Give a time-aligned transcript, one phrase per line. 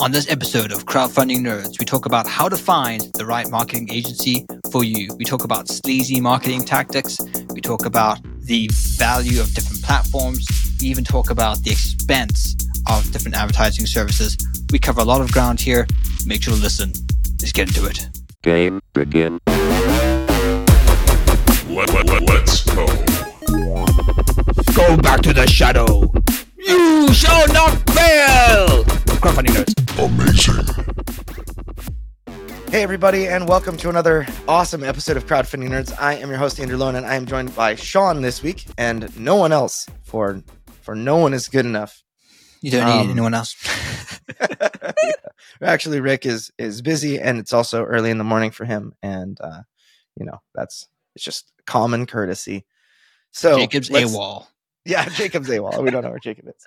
[0.00, 3.90] On this episode of Crowdfunding Nerds, we talk about how to find the right marketing
[3.92, 5.14] agency for you.
[5.18, 7.18] We talk about sleazy marketing tactics.
[7.50, 10.48] We talk about the value of different platforms.
[10.80, 12.56] We even talk about the expense
[12.88, 14.38] of different advertising services.
[14.72, 15.86] We cover a lot of ground here.
[16.24, 16.94] Make sure to listen.
[17.38, 18.08] Let's get into it.
[18.42, 19.38] Game begin.
[21.68, 22.86] Let, let, let, let's go.
[24.72, 26.10] Go back to the shadow.
[26.56, 28.84] You shall not fail.
[29.20, 29.79] Crowdfunding Nerds.
[30.00, 30.64] Amazing.
[32.70, 35.94] Hey, everybody, and welcome to another awesome episode of Crowdfunding Nerds.
[36.00, 39.14] I am your host, Andrew Lone, and I am joined by Sean this week and
[39.18, 40.42] no one else, for
[40.82, 42.02] for no one is good enough.
[42.62, 43.54] You don't need Um, anyone else.
[45.62, 49.38] Actually, Rick is is busy, and it's also early in the morning for him, and
[49.40, 49.62] uh,
[50.16, 52.64] you know that's it's just common courtesy.
[53.32, 54.46] So Jacob's let's- AWOL.
[54.86, 55.82] Yeah, Jacob's AWOL.
[55.82, 56.66] We don't know where Jacob is.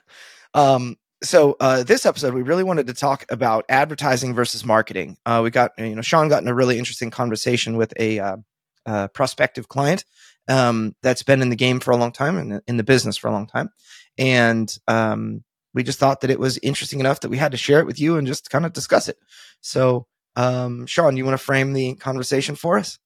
[0.54, 5.18] Um, so uh, this episode, we really wanted to talk about advertising versus marketing.
[5.26, 8.38] Uh, we got you know Sean got in a really interesting conversation with a uh,
[8.86, 10.06] uh, prospective client
[10.48, 13.28] um, that's been in the game for a long time and in the business for
[13.28, 13.70] a long time,
[14.18, 17.80] and um, we just thought that it was interesting enough that we had to share
[17.80, 19.18] it with you and just kind of discuss it.
[19.62, 23.00] So, um, Sean, you want to frame the conversation for us?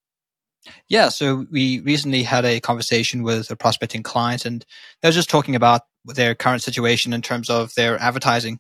[0.89, 4.65] Yeah, so we recently had a conversation with a prospecting client, and
[5.01, 8.59] they were just talking about their current situation in terms of their advertising.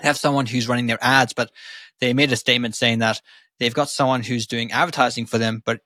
[0.00, 1.50] They have someone who's running their ads, but
[2.00, 3.20] they made a statement saying that
[3.58, 5.80] they've got someone who's doing advertising for them, but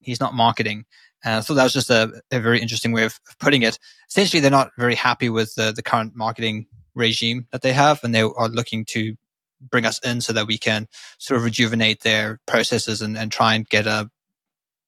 [0.00, 0.84] he's not marketing.
[1.24, 3.78] Uh, so that was just a, a very interesting way of of putting it.
[4.08, 8.14] Essentially, they're not very happy with the, the current marketing regime that they have, and
[8.14, 9.16] they are looking to
[9.60, 10.86] bring us in so that we can
[11.18, 14.10] sort of rejuvenate their processes and, and try and get a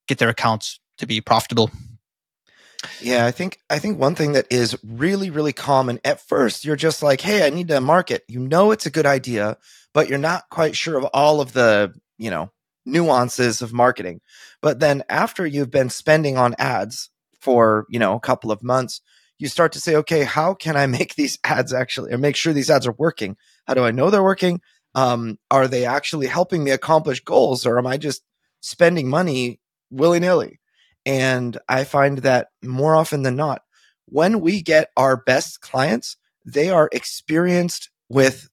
[0.09, 1.71] get their accounts to be profitable.
[3.01, 6.77] Yeah, I think I think one thing that is really really common at first you're
[6.77, 9.57] just like, "Hey, I need to market." You know it's a good idea,
[9.93, 12.51] but you're not quite sure of all of the, you know,
[12.87, 14.21] nuances of marketing.
[14.63, 19.01] But then after you've been spending on ads for, you know, a couple of months,
[19.39, 22.53] you start to say, "Okay, how can I make these ads actually or make sure
[22.53, 23.37] these ads are working?
[23.67, 24.61] How do I know they're working?
[24.95, 28.23] Um, are they actually helping me accomplish goals or am I just
[28.61, 29.61] spending money
[29.91, 30.61] willy-nilly?"
[31.07, 33.63] And I find that more often than not,
[34.07, 38.49] when we get our best clients, they are experienced with,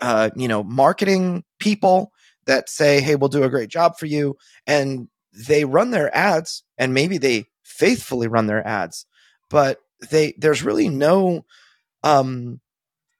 [0.00, 2.12] uh, you know, marketing people
[2.46, 6.64] that say, "Hey, we'll do a great job for you," and they run their ads,
[6.78, 9.06] and maybe they faithfully run their ads,
[9.50, 9.78] but
[10.10, 11.44] they there's really no,
[12.02, 12.60] um,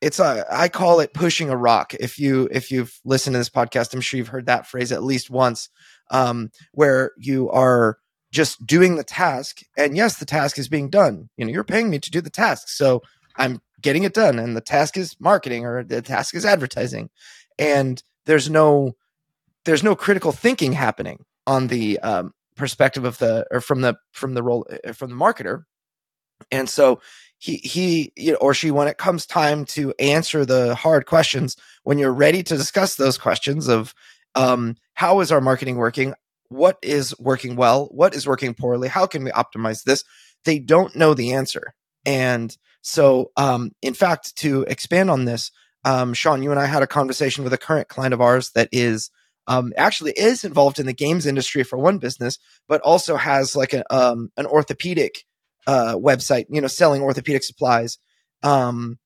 [0.00, 1.94] it's a I call it pushing a rock.
[1.94, 5.02] If you if you've listened to this podcast, I'm sure you've heard that phrase at
[5.02, 5.68] least once,
[6.10, 7.98] um, where you are
[8.32, 11.28] just doing the task and yes the task is being done.
[11.36, 13.02] You know you're paying me to do the task so
[13.38, 17.10] i'm getting it done and the task is marketing or the task is advertising.
[17.58, 18.96] And there's no
[19.64, 24.34] there's no critical thinking happening on the um, perspective of the or from the from
[24.34, 25.64] the role uh, from the marketer.
[26.50, 27.00] And so
[27.38, 31.56] he he you know, or she when it comes time to answer the hard questions
[31.84, 33.94] when you're ready to discuss those questions of
[34.36, 36.14] um, how is our marketing working?
[36.48, 37.86] What is working well?
[37.86, 38.86] What is working poorly?
[38.86, 40.04] How can we optimize this?
[40.44, 41.74] They don't know the answer.
[42.04, 45.50] And so um, in fact to expand on this
[45.84, 48.68] um, sean you and i had a conversation with a current client of ours that
[48.70, 49.10] is
[49.48, 52.38] um, actually is involved in the games industry for one business
[52.68, 55.24] but also has like a, um, an orthopedic
[55.66, 57.98] uh, website you know selling orthopedic supplies
[58.44, 58.98] um,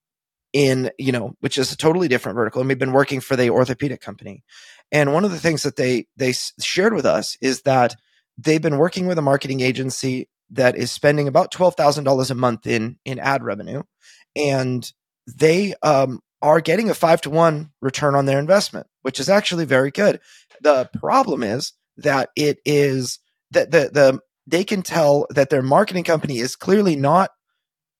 [0.52, 2.60] in you know which is a totally different vertical.
[2.60, 4.42] And we've been working for the orthopedic company
[4.92, 7.96] and one of the things that they they shared with us is that
[8.36, 12.34] they've been working with a marketing agency that is spending about twelve thousand dollars a
[12.34, 13.82] month in in ad revenue,
[14.34, 14.92] and
[15.26, 19.64] they um, are getting a five to one return on their investment, which is actually
[19.64, 20.20] very good.
[20.60, 23.18] The problem is that it is
[23.52, 27.30] that the the they can tell that their marketing company is clearly not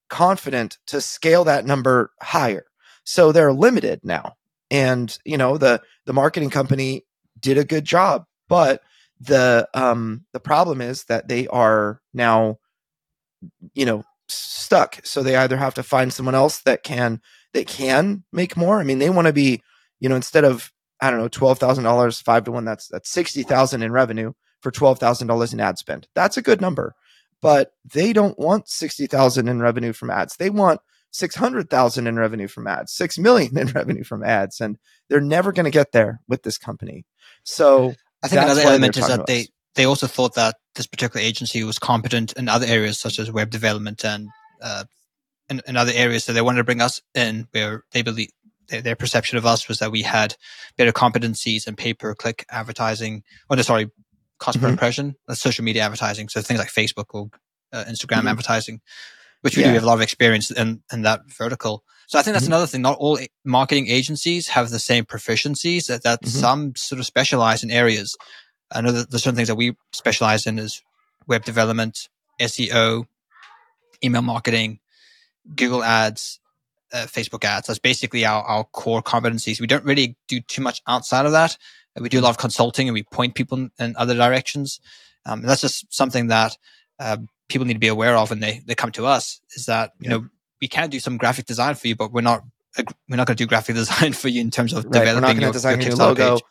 [0.08, 2.64] confident to scale that number higher,
[3.04, 4.34] so they're limited now
[4.70, 7.05] and you know the the marketing company
[7.38, 8.82] did a good job but
[9.20, 12.58] the um the problem is that they are now
[13.75, 15.00] you know stuck.
[15.05, 17.20] So they either have to find someone else that can
[17.52, 18.81] that can make more.
[18.81, 19.62] I mean they want to be
[19.99, 20.72] you know instead of
[21.02, 25.61] i don't know $12000 5 to 1 that's that's 60000 in revenue for $12000 in
[25.61, 26.08] ad spend.
[26.14, 26.94] That's a good number
[27.43, 30.37] but they don't want 60000 in revenue from ads.
[30.37, 30.81] They want
[31.12, 34.60] 600,000 in revenue from ads, 6 million in revenue from ads.
[34.60, 34.78] And
[35.08, 37.04] they're never going to get there with this company.
[37.44, 41.24] So I think That's another element is that they, they also thought that this particular
[41.24, 44.28] agency was competent in other areas such as web development and
[44.62, 44.84] uh,
[45.48, 46.24] in, in other areas.
[46.24, 48.30] So they wanted to bring us in where they believe
[48.68, 50.36] their, their perception of us was that we had
[50.76, 53.24] better competencies in pay per click advertising.
[53.50, 53.90] Oh, no, sorry,
[54.38, 54.70] cost per Mhm.
[54.70, 55.14] impression.
[55.26, 56.28] That's social media advertising.
[56.28, 57.28] So things like Facebook or
[57.72, 58.30] uh, Instagram Mhm.
[58.30, 58.80] advertising,
[59.42, 61.82] which we do have a lot of experience in, in that vertical.
[62.06, 62.48] So I think that's Mhm.
[62.48, 62.82] another thing.
[62.82, 66.28] Not all marketing agencies have the same proficiencies that, that Mhm.
[66.28, 68.16] some sort of specialize in areas.
[68.72, 70.82] I know that there's certain things that we specialize in is
[71.26, 72.08] web development,
[72.40, 73.06] SEO,
[74.02, 74.81] email marketing,
[75.54, 76.40] Google ads,
[76.93, 77.66] uh, Facebook ads.
[77.69, 79.60] That's basically our, our core competencies.
[79.60, 81.56] We don't really do too much outside of that.
[82.00, 84.81] We do a lot of consulting and we point people in, in other directions.
[85.26, 86.56] Um, and that's just something that
[86.98, 87.19] uh,
[87.50, 90.08] people need to be aware of when they, they come to us is that, you
[90.11, 90.17] Yeah.
[90.19, 90.26] know,
[90.61, 92.43] we can do some graphic design for you, but we're not,
[93.08, 94.94] we're not going to do graphic design for you in terms of Right.
[94.94, 96.35] We're developing not your, design your your logo.
[96.37, 96.43] page.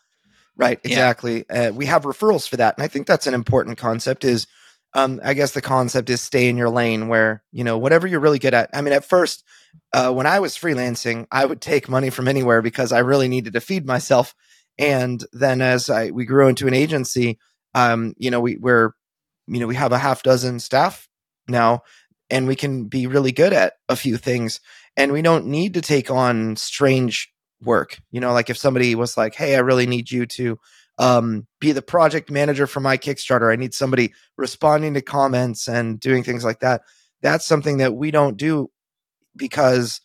[0.57, 0.89] Right, Yeah.
[0.91, 1.49] exactly.
[1.49, 4.25] Uh, we have referrals for that, and I think that's an important concept.
[4.25, 4.45] Is
[4.93, 8.19] um, I guess the concept is stay in your lane, where you know whatever you're
[8.19, 8.69] really good at.
[8.73, 9.45] I mean, at first,
[9.93, 13.53] uh, when I was freelancing, I would take money from anywhere because I really needed
[13.53, 14.35] to feed myself.
[14.77, 17.39] And then as I we grew into an agency,
[17.73, 18.91] um, you know, we we're
[19.49, 21.07] you know we have a half dozen staff
[21.47, 21.81] now,
[22.29, 24.59] and we can be really good at a few things,
[24.95, 27.31] and we don't need to take on strange
[27.61, 27.99] work.
[28.11, 30.59] You know, like if somebody was like, "Hey, I really need you to
[30.97, 33.51] um, be the project manager for my Kickstarter.
[33.51, 36.81] I need somebody responding to comments and doing things like that."
[37.21, 38.69] That's something that we don't do
[39.35, 40.01] because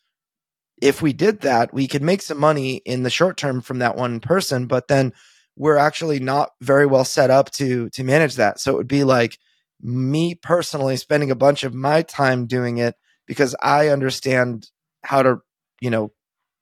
[0.80, 3.96] if we did that, we could make some money in the short term from that
[3.96, 5.12] one person, but then
[5.56, 8.60] we're actually not very well set up to to manage that.
[8.60, 9.38] So it would be like
[9.80, 12.96] me personally spending a bunch of my time doing it
[13.26, 14.70] because I understand
[15.02, 15.38] how to,
[15.80, 16.12] you know,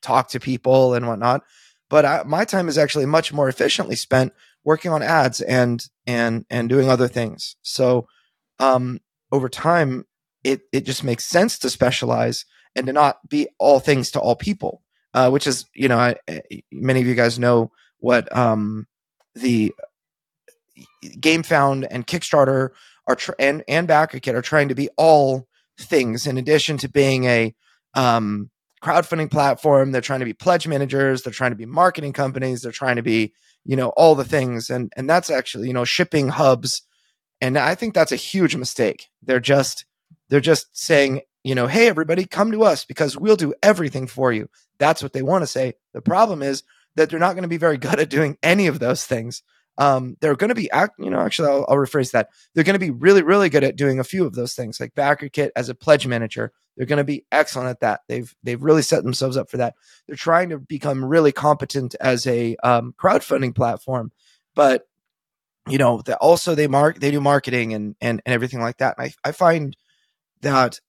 [0.03, 1.43] talk to people and whatnot.
[1.89, 4.33] But I, my time is actually much more efficiently spent
[4.65, 7.57] working on ads and and and doing other things.
[7.63, 8.07] So
[8.59, 9.01] um,
[9.31, 10.07] over time,
[10.45, 12.45] it it just makes sense to specialize
[12.75, 14.83] and to not be all things to all people.
[15.15, 16.17] Uh, which is, you know, I,
[16.73, 17.71] many of you guys know
[18.03, 18.87] what um,
[19.35, 19.73] the
[21.05, 22.71] GameFound and Kickstarter
[23.07, 25.47] are tr- and and BackerKit are trying to be all
[25.79, 27.55] things in addition to being a
[27.95, 28.51] um,
[28.83, 29.93] crowdfunding platform.
[29.93, 31.23] They're trying to be pledge managers.
[31.23, 32.63] They're trying to be marketing companies.
[32.63, 33.33] They're trying to be
[33.65, 36.83] you know all the things, and and that's actually you know shipping hubs.
[37.41, 39.09] And I think that's a huge mistake.
[39.23, 39.85] They're just
[40.29, 44.33] they're just saying you know hey everybody come to us because we'll do everything for
[44.33, 44.49] you.
[44.79, 45.75] That's what they want to say.
[45.95, 46.65] The problem is
[46.97, 49.43] that they're not going to be very good at doing any of those things.
[49.79, 52.29] Um, they're going to be, act, you know, actually, I'll, I'll rephrase that.
[52.55, 54.95] They're going to be really, really good at doing a few of those things, like
[54.95, 56.53] BackerKit as a pledge manager.
[56.77, 58.01] They're going to be excellent at that.
[58.09, 59.75] They've they've really set themselves up for that.
[60.07, 64.13] They're trying to become really competent as a um, crowdfunding platform,
[64.55, 64.87] but
[65.69, 68.97] you know, the, also they mark they do marketing and and and everything like that.
[68.99, 69.77] And I I find
[70.41, 70.81] that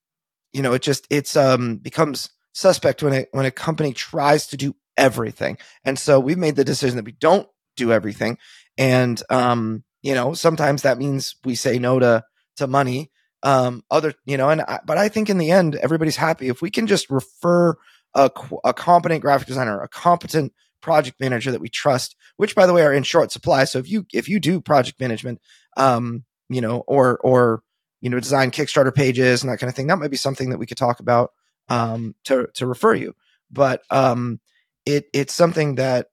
[0.51, 4.57] you know it just it's um becomes suspect when a when a company tries to
[4.57, 5.57] do everything.
[5.83, 8.37] And so we've made the decision that we don't do everything.
[8.77, 12.23] And um, you know, sometimes that means we say no to
[12.57, 13.11] to money.
[13.41, 16.61] Um, other, you know, and I, but I think in the end, everybody's happy if
[16.61, 17.75] we can just refer
[18.13, 18.31] a,
[18.63, 22.83] a competent graphic designer, a competent project manager that we trust, which by the way
[22.83, 23.65] are in short supply.
[23.65, 25.41] So if you if you do project management,
[25.75, 27.63] um, you know, or or
[28.01, 30.57] you know, design Kickstarter pages and that kind of thing, that might be something that
[30.57, 31.31] we could talk about
[31.69, 33.15] um, to to refer you.
[33.49, 34.39] But um,
[34.85, 36.09] it it's something that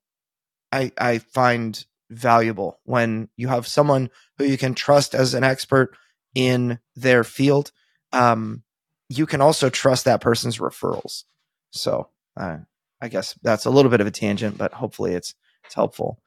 [0.73, 5.97] I I find valuable when you have someone who you can trust as an expert
[6.35, 7.73] in their field.
[8.13, 8.63] Um,
[9.09, 11.25] you can also trust that person's referrals.
[11.71, 12.59] So uh,
[13.01, 16.21] I guess that's a little bit of a tangent, but hopefully it's it's helpful.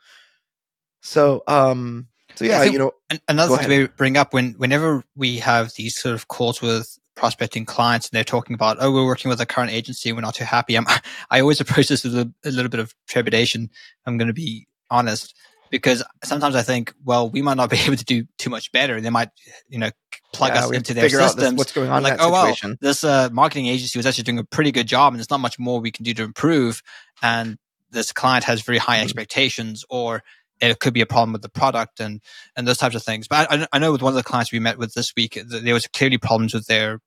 [1.02, 2.92] So um, so yeah, you know,
[3.28, 7.66] Another thing to bring up when whenever we have these sort of calls with prospecting
[7.66, 10.44] clients and they're talking about, oh, we're working with a current agency, we're not too
[10.46, 10.76] happy.
[10.76, 10.86] I'm,
[11.30, 13.70] I always approach this with a, a little bit of trepidation.
[14.06, 15.36] I'm going to be honest
[15.72, 19.02] because sometimes I think, well, we might not be able to do too much better.
[19.02, 19.30] They might,
[19.70, 19.90] you know,
[20.34, 21.58] plug yeah, us into their out this- systems.
[21.58, 24.72] what's going on like, oh well, this uh, marketing agency was actually doing a pretty
[24.72, 26.82] good job, and there's not much more we can do to improve.
[27.22, 27.58] And
[27.90, 29.04] this client has very high Mhm.
[29.04, 30.24] expectations, or
[30.72, 32.22] it could be a problem with the product and
[32.56, 33.28] and those types of things.
[33.28, 35.74] But I, I know with one of the clients we met with this week, there
[35.74, 37.00] was clearly problems with their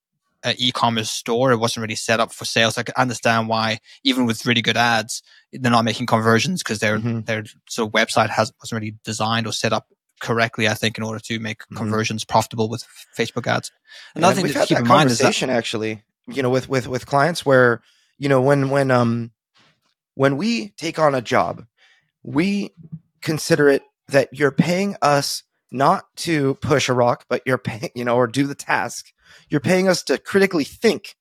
[0.44, 1.50] uh, e-commerce store.
[1.52, 2.78] It wasn't really set up for sales.
[2.78, 5.22] I can understand why, even with really good ads,
[5.52, 7.26] they're not making conversions because their Mhm.
[7.26, 9.86] their sort of website has wasn't really designed or set up
[10.20, 10.68] correctly.
[10.68, 11.76] I think in order to make Mhm.
[11.76, 12.84] conversions profitable with
[13.16, 13.70] Facebook ads.
[14.14, 16.42] And Another thing we've to had keep that in mind is that conversation actually, you
[16.42, 17.80] know, with with with clients where
[18.18, 19.32] you know when when um
[20.14, 21.66] when we take on a job,
[22.22, 22.72] we
[23.26, 25.42] consider it that you're paying us
[25.72, 29.12] not to push a rock, but you're paying, you know, or do the task.
[29.50, 31.16] You're paying us to critically think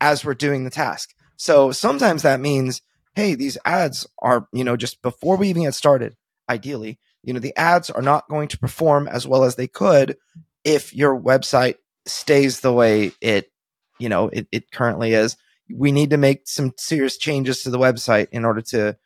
[0.00, 1.10] as we're doing the task.
[1.36, 2.82] So sometimes that means
[3.16, 6.16] hey, these ads are, you know, just before we even get started,
[6.48, 10.16] ideally, you know, the ads are not going to perform as well as they could
[10.64, 11.74] if your website
[12.06, 13.50] stays the way it,
[13.98, 15.36] you know, it, it currently is.
[15.68, 18.96] We need to make some serious changes to the website in order to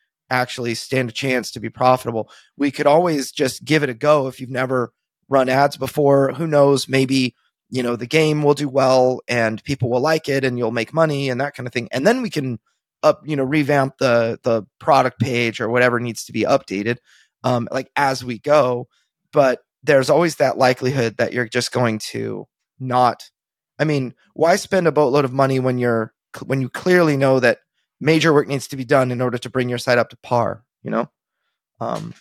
[0.41, 2.31] actually stand a chance to be profitable.
[2.57, 4.93] We could always just give it a go if you've never
[5.29, 6.33] run ads before.
[6.33, 6.89] Who knows?
[6.89, 7.35] Maybe,
[7.71, 10.93] you know, the game will do well and people will like it and you'll make
[10.93, 11.89] money and that kind of thing.
[11.93, 12.59] And then we can
[13.03, 16.97] up, you know, revamp the the product page or whatever needs to be updated
[17.43, 18.89] um like as we go.
[19.33, 22.47] But there's always that likelihood that you're just going to
[22.79, 23.31] not
[23.79, 26.13] I mean, why spend a boatload of money when you're
[26.45, 27.59] when you clearly know that
[28.01, 30.65] major work needs to be done in order to bring your site up to par,
[30.83, 31.11] you know?
[31.81, 32.15] Um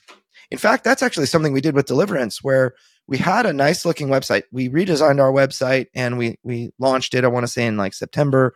[0.52, 2.76] in fact, that's actually something we did with Deliverance where
[3.08, 4.44] we had a nice looking website.
[4.52, 7.94] We redesigned our website and we we launched it I want to say in like
[7.94, 8.54] September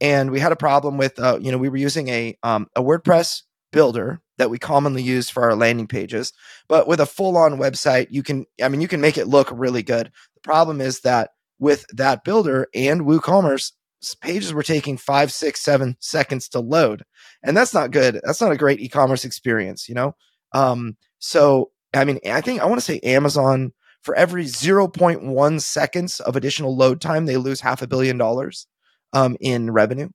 [0.00, 2.82] and we had a problem with uh, you know we were using a um, a
[2.82, 6.32] WordPress builder that we commonly use for our landing pages,
[6.68, 9.48] but with a full on website, you can I mean you can make it look
[9.52, 10.10] really good.
[10.34, 13.72] The problem is that with that builder and WooCommerce,
[14.20, 17.04] pages were taking five, six, seven seconds to load,
[17.42, 18.20] and that's not good.
[18.24, 20.14] That's not a great e-commerce experience, you know.
[20.52, 26.20] Um, so I mean, I think I want to say Amazon for every 0.1 seconds
[26.20, 28.66] of additional load time, they lose half a billion dollars
[29.12, 30.08] um, in revenue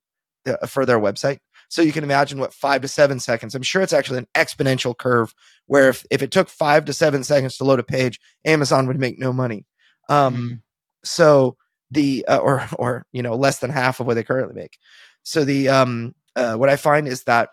[0.47, 1.39] uh, for their website.
[1.69, 3.55] So you can imagine what five to seven seconds.
[3.55, 5.33] I'm sure it's actually an exponential curve
[5.65, 8.99] where if, if it took five to seven seconds to load a page, Amazon would
[8.99, 9.65] make no money.
[10.07, 10.61] Um, mm.
[11.03, 11.57] So
[11.93, 14.77] the uh, or or you know less than half of what they currently make.
[15.23, 17.49] So the um, uh, what I find is that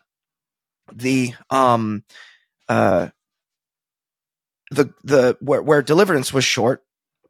[0.93, 2.05] the um,
[2.69, 3.09] uh,
[4.71, 6.83] the the where, where deliverance was short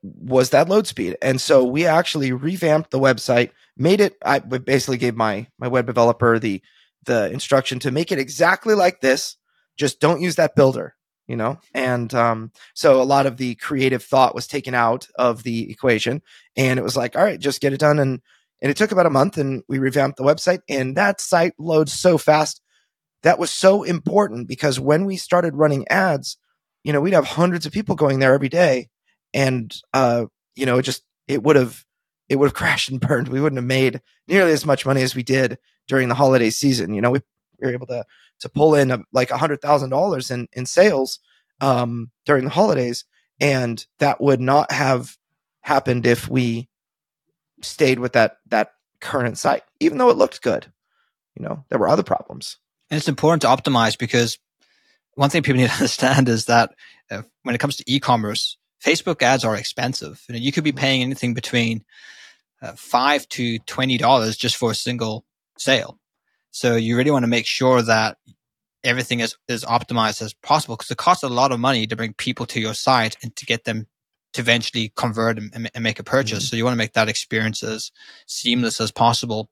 [0.02, 1.16] was that load speed.
[1.20, 5.86] And so we actually revamped the website, made it I basically gave my my web
[5.86, 6.62] developer the
[7.04, 9.36] the instruction to make it exactly like this,
[9.76, 10.94] just don't use that builder,
[11.30, 11.60] you know?
[11.72, 16.22] And um so a lot of the creative thought was taken out of the equation
[16.56, 18.20] and it was like, all right, just get it done and
[18.60, 21.92] and it took about a month and we revamped the website and that site loads
[21.92, 22.60] so fast.
[23.22, 26.36] That was so important because when we started running ads,
[26.82, 28.88] you know, we'd have hundreds of people going there every day
[29.32, 31.84] and uh, you know, it just it would have
[32.28, 33.28] it would have crashed and burned.
[33.28, 36.92] We wouldn't have made nearly as much money as we did during the holiday season.
[36.92, 37.20] You know, we,
[37.60, 38.04] we were able to
[38.40, 41.18] to pull in like a thousand dollars in in sales
[41.60, 43.04] um, during the holidays,
[43.40, 45.16] and that would not have
[45.62, 46.68] happened if we
[47.62, 50.72] stayed with that that current site, even though it looked good.
[51.36, 52.58] You know, there were other problems.
[52.90, 54.38] And it's important to optimize because
[55.14, 56.74] one thing people need to understand is that
[57.10, 60.22] uh, when it comes to e-commerce, Facebook ads are expensive.
[60.28, 61.84] You, know, you could be paying anything between
[62.62, 65.24] uh, five to twenty dollars just for a single
[65.58, 65.99] sale.
[66.50, 68.18] So you really want to make sure that
[68.82, 72.14] everything is as optimized as possible because it costs a lot of money to bring
[72.14, 73.86] people to your site and to get them
[74.32, 76.44] to eventually convert and, and make a purchase.
[76.44, 76.50] Mm-hmm.
[76.50, 77.90] So you want to make that experience as
[78.26, 79.50] seamless as possible,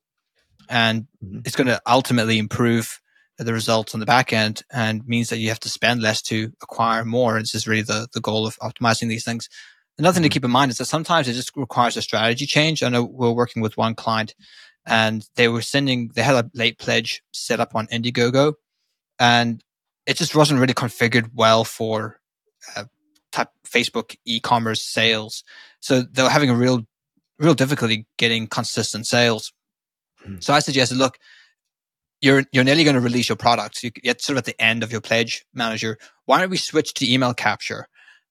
[0.68, 1.40] and mm-hmm.
[1.44, 3.00] it's going to ultimately improve
[3.38, 6.52] the results on the back end and means that you have to spend less to
[6.60, 7.38] acquire more.
[7.38, 9.48] This is really the, the goal of optimizing these things.
[9.96, 10.34] Another thing to mm-hmm.
[10.34, 12.82] keep in mind is that sometimes it just requires a strategy change.
[12.82, 14.34] I know we're working with one client
[14.88, 18.54] and they were sending, they had a late pledge set up on Indiegogo
[19.18, 19.62] and
[20.06, 22.20] it just wasn't really configured well for
[22.74, 22.84] uh,
[23.30, 25.44] type Facebook e-commerce sales.
[25.80, 26.86] So they were having a real,
[27.38, 29.52] real difficulty getting consistent sales.
[30.26, 30.42] Mm.
[30.42, 31.18] So I suggested, look,
[32.20, 33.82] you're you're nearly going to release your product.
[33.82, 35.98] You get sort of at the end of your pledge manager.
[36.24, 37.86] Why don't we switch to email capture,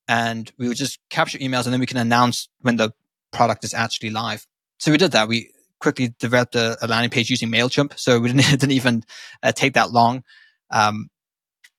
[0.09, 2.91] and we would just capture emails, and then we can announce when the
[3.31, 4.45] product is actually live.
[4.79, 5.29] So we did that.
[5.29, 9.03] We quickly developed a, a landing page using Mailchimp, so we didn't, didn't even
[9.43, 10.23] uh, take that long,
[10.71, 11.09] um,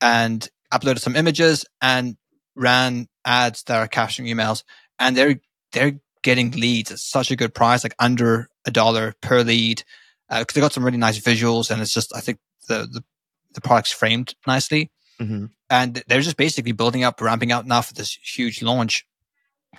[0.01, 2.17] and uploaded some images and
[2.55, 4.63] ran ads that are capturing emails,
[4.99, 5.41] and they're
[5.73, 9.83] they're getting leads at such a good price, like under a dollar per lead
[10.29, 12.39] because uh, they got some really nice visuals and it's just I think
[12.69, 13.03] the the,
[13.55, 14.91] the product's framed nicely.
[15.21, 15.47] Mm-hmm.
[15.71, 19.05] And they're just basically building up, ramping up now for this huge launch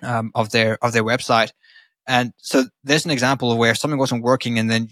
[0.01, 1.51] um, of their of their website.
[2.09, 4.89] And so there's an example of where something wasn't working, and then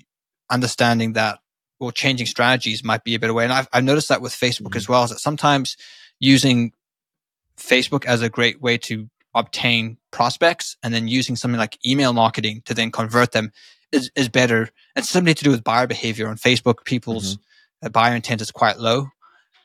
[0.49, 1.39] understanding that
[1.79, 3.43] well, changing strategies might be a better way.
[3.43, 4.77] And I've, I've noticed that with Facebook mm-hmm.
[4.77, 5.77] as well, is that sometimes
[6.19, 6.71] using
[7.57, 12.61] Facebook as a great way to obtain prospects and then using something like email marketing
[12.65, 13.51] to then convert them
[13.91, 14.69] is, is better.
[14.95, 16.85] It's something to do with buyer behavior on Facebook.
[16.85, 17.91] People's mm-hmm.
[17.91, 19.07] buyer intent is quite low.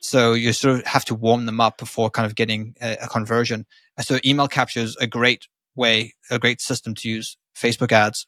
[0.00, 3.08] So you sort of have to warm them up before kind of getting a, a
[3.08, 3.66] conversion.
[4.00, 8.26] So email capture is a great way, a great system to use Facebook ads.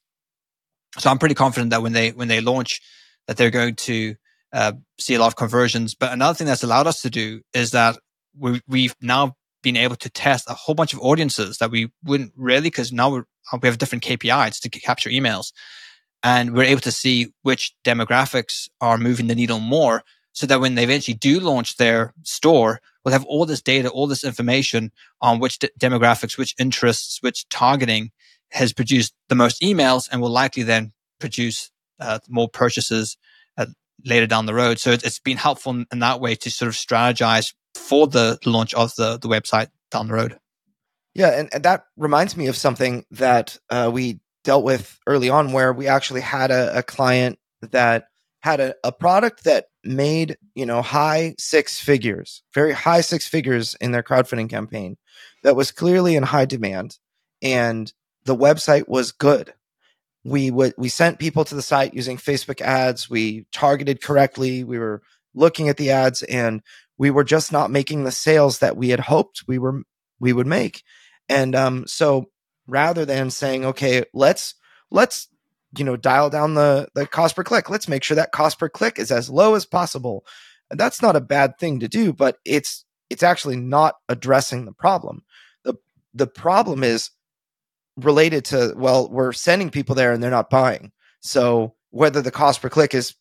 [0.98, 2.80] So I'm pretty confident that when they, when they launch,
[3.26, 4.14] that they're going to
[4.52, 5.94] uh, see a lot of conversions.
[5.94, 7.98] But another thing that's allowed us to do is that
[8.38, 12.32] we, we've now been able to test a whole bunch of audiences that we wouldn't
[12.36, 13.24] really, because now we're,
[13.60, 15.52] we have different KPIs to capture emails.
[16.22, 20.74] And we're able to see which demographics are moving the needle more so that when
[20.74, 24.90] they eventually do launch their store, we'll have all this data, all this information
[25.20, 28.10] on which de- demographics, which interests, which targeting
[28.50, 31.70] has produced the most emails and will likely then produce
[32.00, 33.16] uh, more purchases
[33.56, 33.66] uh,
[34.04, 34.78] later down the road.
[34.78, 38.74] So it, has been helpful in that way to sort of strategize for the launch
[38.74, 40.38] of the, the website down the road.
[41.14, 45.52] Yeah, and, and that reminds me of something that uh, we dealt with early on,
[45.52, 48.08] where we actually had a, a client that
[48.42, 53.74] had a, a product that made you know high six figures, very high six figures
[53.80, 54.96] in their crowdfunding campaign,
[55.44, 56.98] that was clearly in high demand,
[57.42, 57.92] and
[58.24, 59.54] the website was good.
[60.24, 63.10] We would we sent people to the site using Facebook ads.
[63.10, 64.64] We targeted correctly.
[64.64, 65.02] We were
[65.34, 66.62] looking at the ads, and
[66.96, 69.82] we were just not making the sales that we had hoped we were
[70.20, 70.82] we would make.
[71.28, 72.30] And um, so
[72.66, 74.54] rather than saying, okay, let's
[74.90, 75.28] let's
[75.76, 78.68] you know dial down the the cost per click, let's make sure that cost per
[78.68, 80.24] click is as low as possible.
[80.70, 84.72] And that's not a bad thing to do, but it's it's actually not addressing the
[84.72, 85.22] problem.
[85.64, 85.74] the
[86.14, 87.10] The problem is
[87.96, 90.92] related to well, we're sending people there and they're not buying.
[91.20, 93.14] So whether the cost per click is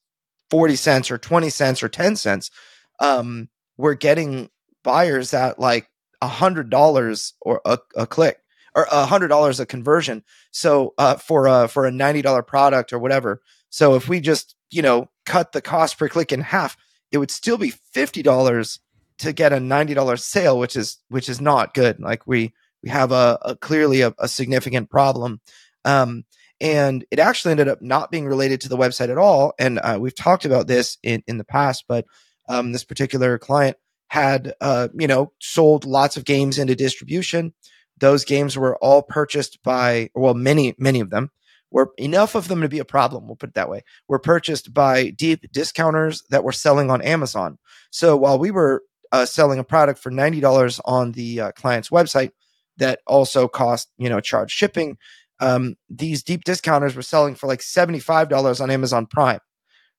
[0.50, 2.51] 40 cents or 20 cents or 10 cents,
[3.00, 4.50] um, we're getting
[4.84, 5.89] buyers at like
[6.22, 8.39] a hundred dollars or a, a click
[8.75, 10.24] or a hundred dollars a conversion.
[10.51, 13.42] So uh, for a for a ninety dollar product or whatever.
[13.70, 16.77] So if we just you know cut the cost per click in half,
[17.12, 18.80] it would still be fifty dollars
[19.20, 22.00] to get a ninety dollar sale, which is which is not good.
[22.00, 22.53] Like we
[22.84, 25.40] we have a, a clearly a, a, significant problem.
[25.86, 26.25] Um,
[26.60, 29.54] and it actually ended up not being related to the website at all.
[29.58, 32.06] And uh, we've talked about this in, in the past, but
[32.48, 37.54] um, this particular client had, uh, you know, sold lots of games into distribution.
[37.98, 41.32] Those games were all purchased by, well, many, many of them
[41.72, 43.28] were enough of them to be a problem.
[43.28, 43.84] We'll put it that way.
[44.08, 47.58] Were purchased by deep discounters that were selling on Amazon.
[47.89, 51.89] So while we were uh, selling a product for ninety dollars on the uh, client's
[51.89, 52.32] website,
[52.77, 54.97] that also cost you know charge shipping.
[55.39, 59.39] Um, these deep discounters were selling for like seventy five dollars on Amazon Prime.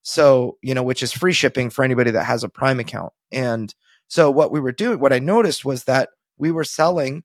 [0.05, 3.13] So, you know, which is free shipping for anybody that has a Prime account.
[3.33, 3.75] And
[4.07, 7.25] so what we were doing, what I noticed was that we were selling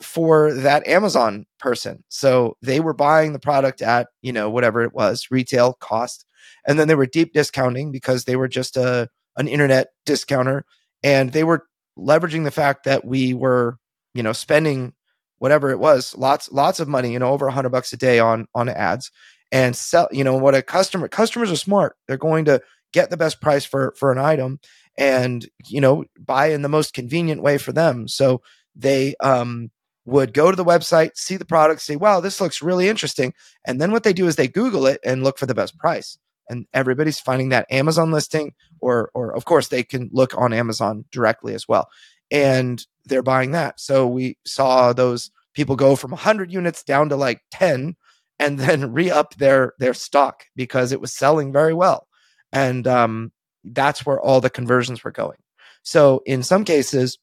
[0.00, 2.04] for that Amazon person.
[2.08, 6.24] So they were buying the product at, you know, whatever it was, retail cost.
[6.66, 10.64] And then they were deep discounting because they were just a an internet discounter
[11.02, 11.66] and they were
[11.98, 13.78] leveraging the fact that we were,
[14.14, 14.92] you know, spending
[15.38, 18.18] whatever it was, lots lots of money, you know, over a 100 bucks a day
[18.18, 19.10] on on ads
[19.52, 21.96] and sell you know what a customer customers are smart.
[22.08, 24.58] They're going to get the best price for for an item
[24.98, 28.08] and you know buy in the most convenient way for them.
[28.08, 28.40] So
[28.74, 29.70] they um
[30.04, 33.34] would go to the website see the product say wow this looks really interesting.
[33.66, 36.18] And then what they do is they google it and look for the best price.
[36.48, 41.04] And everybody's finding that amazon listing or or of course they can look on amazon
[41.12, 41.88] directly as well.
[42.30, 43.80] And they're buying that.
[43.80, 47.96] So we saw those people go from 100 units down to like 10
[48.38, 52.06] and then re-up their their stock because it was selling very well.
[52.52, 53.32] And um,
[53.64, 55.38] that's where all the conversions were going.
[55.82, 57.18] So in some cases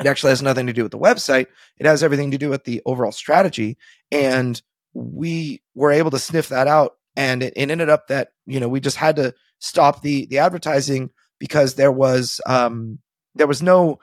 [0.00, 1.46] it actually has nothing to do with the website.
[1.78, 3.78] It has everything to do with the overall strategy.
[4.10, 4.60] And
[4.92, 8.68] we were able to sniff that out and it, it ended up that you know
[8.68, 12.98] we just had to stop the the advertising because there was um
[13.34, 13.98] there was no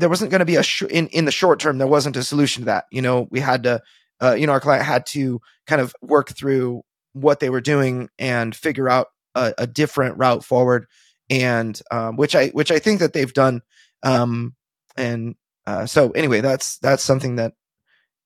[0.00, 2.22] there wasn't going to be a sh- in in the short term there wasn't a
[2.22, 3.80] solution to that you know we had to
[4.20, 6.82] uh, you know, our client had to kind of work through
[7.12, 10.86] what they were doing and figure out a, a different route forward,
[11.28, 13.62] and um, which I which I think that they've done.
[14.02, 14.54] Um,
[14.96, 15.36] and
[15.66, 17.54] uh, so anyway, that's that's something that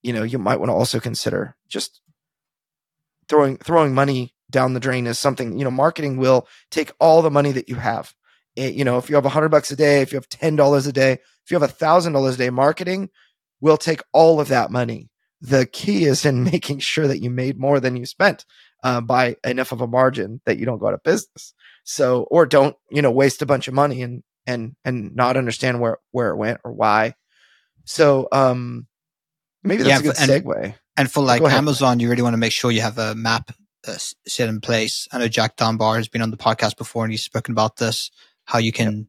[0.02, 1.56] you know you might want to also consider.
[1.68, 2.00] Just
[3.28, 5.70] throwing throwing money down the drain is something you know.
[5.70, 8.14] Marketing will take all the money that you have.
[8.56, 10.56] It, you know, if you have a hundred bucks a day, if you have ten
[10.56, 13.10] dollars a day, if you have a thousand dollars a day, marketing
[13.60, 15.10] will take all of that money
[15.44, 18.44] the key is in making sure that you made more than you spent
[18.82, 21.54] uh, by enough of a margin that you don't go out of business.
[21.84, 25.80] So, or don't, you know, waste a bunch of money and, and, and not understand
[25.80, 27.14] where, where it went or why.
[27.84, 28.86] So, um,
[29.62, 30.74] maybe that's yeah, a good and, segue.
[30.96, 33.50] And for like Amazon, you really want to make sure you have a map
[33.86, 35.06] uh, set in place.
[35.12, 38.10] I know Jack Dunbar has been on the podcast before and he's spoken about this,
[38.44, 39.08] how you can,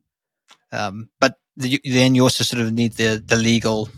[0.71, 0.81] yep.
[0.81, 3.89] um, but the, then you also sort of need the, the legal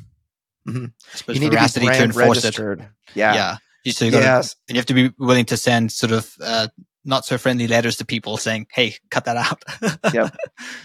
[0.67, 1.31] Mm-hmm.
[1.31, 2.81] You need to be brand registered.
[2.81, 2.87] It.
[3.15, 3.33] Yeah.
[3.33, 3.91] Yeah.
[3.91, 4.55] So you, gotta, yes.
[4.67, 6.67] and you have to be willing to send sort of uh,
[7.05, 9.63] not so friendly letters to people saying, "Hey, cut that out."
[10.13, 10.35] Yep.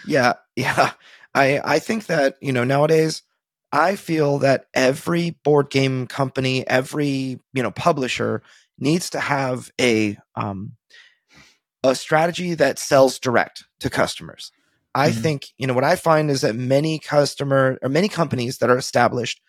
[0.07, 0.93] Yeah, yeah.
[1.35, 3.23] I I think that you know nowadays
[3.73, 8.43] I feel that every board game company, every you know publisher
[8.79, 10.77] needs to have a um,
[11.85, 14.53] a strategy that sells direct to customers.
[14.95, 15.23] I Mhm.
[15.23, 18.77] think you know what I find is that many customer or many companies that are
[18.79, 19.41] established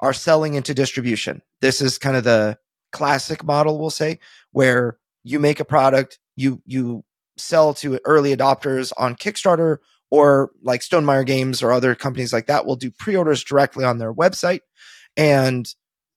[0.00, 1.42] are selling into distribution.
[1.60, 2.58] This is kind of the
[2.92, 4.18] classic model, we'll say,
[4.52, 7.04] where you make a product, you you
[7.36, 9.78] sell to early adopters on Kickstarter
[10.10, 14.12] or like Stonemaier Games or other companies like that will do pre-orders directly on their
[14.12, 14.60] website
[15.16, 15.66] and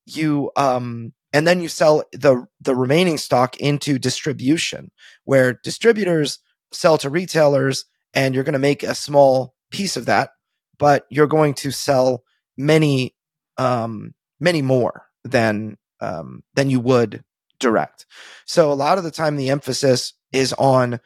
[0.05, 4.91] you um and then you sell the the remaining stock into distribution
[5.25, 6.39] where distributors
[6.71, 10.29] sell to retailers and you're going to make a small piece of that
[10.77, 12.23] but you're going to sell
[12.57, 13.15] many
[13.57, 17.23] um many more than um than you would
[17.59, 18.05] direct.
[18.45, 20.99] So a lot of the time the emphasis is on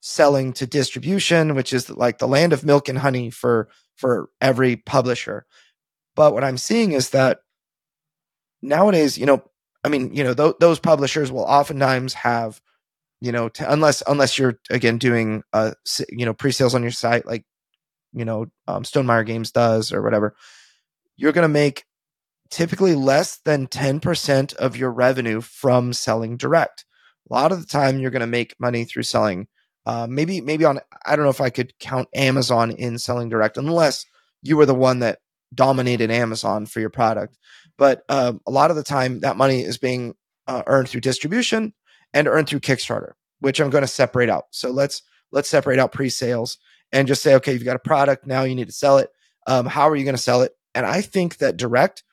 [0.00, 4.76] selling to distribution which is like the land of milk and honey for for every
[4.76, 5.44] publisher.
[6.14, 7.40] But what i'm seeing is that
[8.62, 9.42] nowadays you know
[9.84, 12.60] i mean you know th- those publishers will oftentimes have
[13.20, 15.72] you know to, unless unless you're again doing uh
[16.10, 17.44] you know pre-sales on your site like
[18.12, 20.34] you know um, stonemaier games does or whatever
[21.16, 21.84] you're going to make
[22.50, 26.84] typically less than 10% of your revenue from selling direct.
[27.28, 29.48] A lot of the time you're going to make money through selling
[29.88, 33.56] uh, maybe maybe on i don't know if i could count amazon in selling direct
[33.56, 34.04] unless
[34.42, 35.18] you were the one that
[35.54, 37.38] dominated amazon for your product
[37.78, 40.14] but um, a lot of the time that money is being
[40.46, 41.72] uh, earned through distribution
[42.12, 44.46] and earned through kickstarter which i'm going to separate out.
[44.50, 46.58] So let's let's separate out pre-sales
[46.92, 49.10] and just say okay you've got a product now you need to sell it.
[49.46, 50.52] Um, how are you going to sell it?
[50.74, 52.04] And i think that direct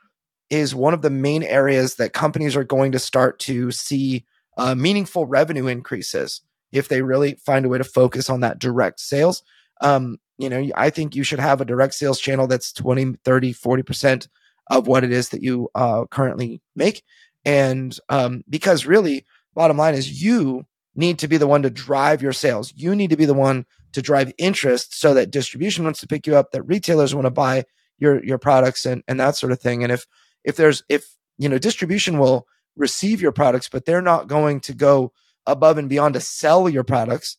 [0.50, 4.26] is one of the main areas that companies are going to start to see
[4.58, 9.00] uh, meaningful revenue increases if they really find a way to focus on that direct
[9.00, 9.44] sales.
[9.82, 13.54] Um, you know i think you should have a direct sales channel that's 20 30
[13.54, 14.28] 40%
[14.68, 17.04] of what it is that you uh, currently make.
[17.44, 22.22] And um, because really bottom line is you need to be the one to drive
[22.22, 22.74] your sales.
[22.76, 26.26] You need to be the one to drive interest so that distribution wants to pick
[26.26, 27.66] you up that retailers want to buy
[27.98, 29.84] your your products and and that sort of thing.
[29.84, 30.06] And if
[30.44, 34.74] if there's if you know distribution will receive your products but they're not going to
[34.74, 35.12] go
[35.46, 37.38] above and beyond to sell your products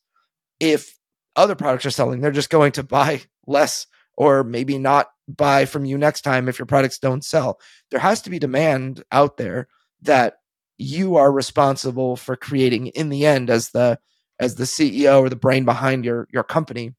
[0.60, 0.98] if
[1.34, 3.86] other products are selling they're just going to buy less
[4.16, 7.60] or maybe not buy from you next time if your products don't sell.
[7.90, 9.68] There has to be demand out there
[10.02, 10.38] that
[10.78, 13.98] you are responsible for creating in the end as the
[14.38, 16.94] as the CEO or the brain behind your your company.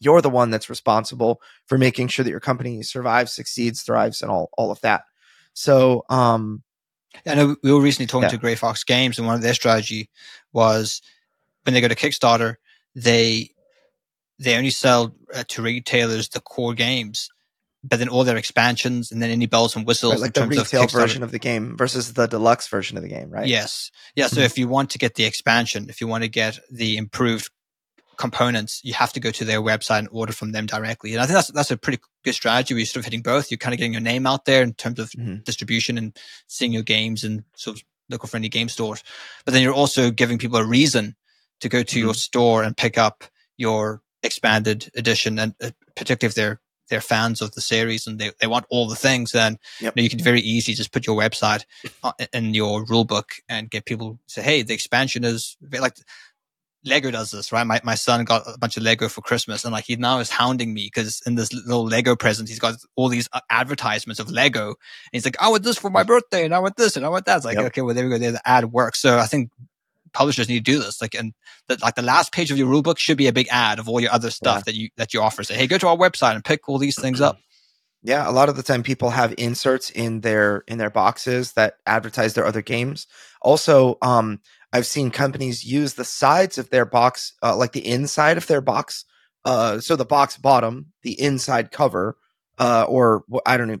[0.00, 4.30] You're the one that's responsible for making sure that your company survives succeeds thrives and
[4.30, 5.02] all all of that.
[5.54, 6.62] So um
[7.26, 8.30] I know we were recently talking Yeah.
[8.30, 10.10] to Grey Fox Games, and one of their strategy
[10.52, 11.00] was
[11.62, 12.56] when they go to Kickstarter,
[12.94, 13.50] they
[14.44, 17.28] they only sell uh, to retailers the core games,
[17.82, 20.40] but then all their expansions and then any bells and whistles right, like in the
[20.40, 21.00] terms of retail Kickstarter.
[21.00, 24.28] version of the game versus the deluxe version of the game right Yes, yeah.
[24.28, 24.44] So Mhm.
[24.44, 27.50] if you want to get the expansion, if you want to get the improved
[28.16, 31.12] components, you have to go to their website and order from them directly.
[31.14, 32.72] And I think that's that's a pretty good strategy.
[32.74, 33.50] Where you're sort of hitting both.
[33.50, 35.44] You're kind of getting your name out there in terms of Mhm.
[35.44, 39.02] distribution and seeing your games in sort of local friendly game stores.
[39.44, 41.16] But then you're also giving people a reason
[41.60, 43.24] to go to your store and pick up
[43.56, 46.60] your expanded edition, and uh, particularly if they're
[46.90, 49.94] they're fans of the series and they, they want all the things, then Yep.
[49.96, 51.64] you, know, you can very easily just put your website
[52.02, 55.96] uh, in your rule book and get people say, hey, the expansion is like
[56.84, 57.64] Lego does this, right?
[57.66, 60.28] My my son got a bunch of Lego for Christmas, and like he now is
[60.28, 64.30] hounding me because in this little Lego present, he's got all these uh, advertisements of
[64.30, 64.66] Lego.
[64.66, 64.76] And
[65.12, 67.24] he's like, "I want this for my birthday, and I want this, and I want
[67.24, 67.66] that." It's like, Yep.
[67.68, 68.18] okay, well there we go.
[68.18, 69.00] There the ad works.
[69.00, 69.50] So I think
[70.14, 71.02] publishers need to do this.
[71.02, 71.34] Like, and
[71.68, 73.88] that like the last page of your rule book should be a big ad of
[73.88, 74.62] all your other stuff Yeah.
[74.66, 75.42] that you that you offer.
[75.44, 77.38] Say, hey, go to our website and pick all these things up.
[78.06, 81.74] yeah a lot of the time people have inserts in their in their boxes that
[81.86, 83.06] advertise their other games
[83.40, 84.38] also um
[84.74, 88.60] i've seen companies use the sides of their box uh, like the inside of their
[88.60, 89.06] box
[89.46, 92.16] uh so the box bottom the inside cover
[92.58, 93.80] uh or i don't know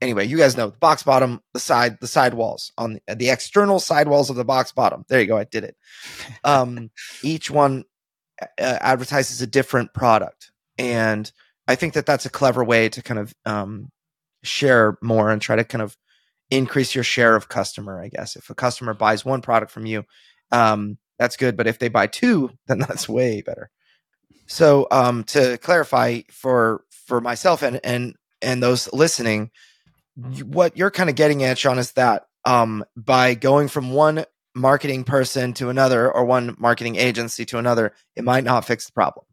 [0.00, 3.30] anyway you guys know the box bottom the side the side walls on the, the
[3.30, 5.04] external side walls of the box bottom.
[5.08, 5.76] There you go i did it.
[6.44, 6.90] Um
[7.22, 7.84] each one
[8.42, 10.50] uh, advertises a different product.
[10.78, 11.30] And
[11.68, 13.90] i think that that's a clever way to kind of um,
[14.42, 15.96] share more and try to kind of
[16.50, 18.36] increase your share of customer i guess.
[18.36, 20.04] If a customer buys one product from you
[20.52, 21.56] um, that's good.
[21.56, 23.70] But if they buy two then that's way better.
[24.46, 29.50] So um, to clarify for for myself and and and those listening
[30.16, 34.24] what you're kind of getting at sean is that um, by going from one
[34.54, 38.92] marketing person to another or one marketing agency to another, it might not fix the
[38.92, 39.26] problem.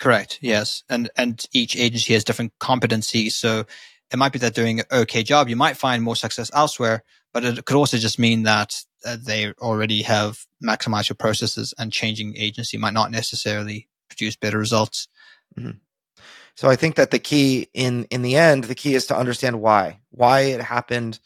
[0.00, 0.38] Correct.
[0.42, 0.82] Yes.
[0.88, 3.32] And, and each agency has different competencies.
[3.32, 3.64] So
[4.12, 5.48] it might be that doing an okay job.
[5.48, 9.52] You might find more success elsewhere, but it could also just mean that uh, they
[9.54, 15.08] already have maximized your processes and changing agency might not necessarily produce better results.
[15.58, 15.78] Mm-hmm.
[16.54, 19.60] So I think that the key in in the end, the key is to understand
[19.60, 21.18] why, why it happened.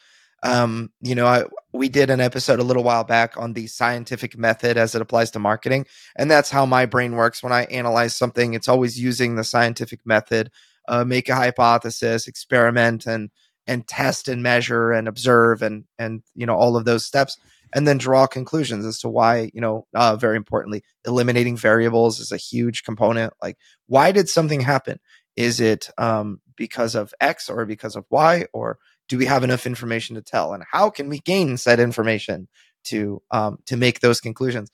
[0.42, 4.38] Um, you know, I, we did an episode a little while back on the scientific
[4.38, 5.86] method as it applies to marketing,
[6.16, 8.54] and that's how my brain works when I analyze something.
[8.54, 10.50] It's always using the scientific method,
[10.86, 13.30] uh, make a hypothesis, experiment, and
[13.66, 17.36] and test and measure and observe and and you know all of those steps
[17.74, 22.32] and then draw conclusions as to why you know uh, very importantly eliminating variables is
[22.32, 24.98] a huge component like why did something happen
[25.38, 28.76] is it um, because of x or because of y or
[29.08, 30.52] do we have enough information to tell?
[30.52, 32.48] And how can we gain said information
[32.86, 34.68] to um, to make those conclusions?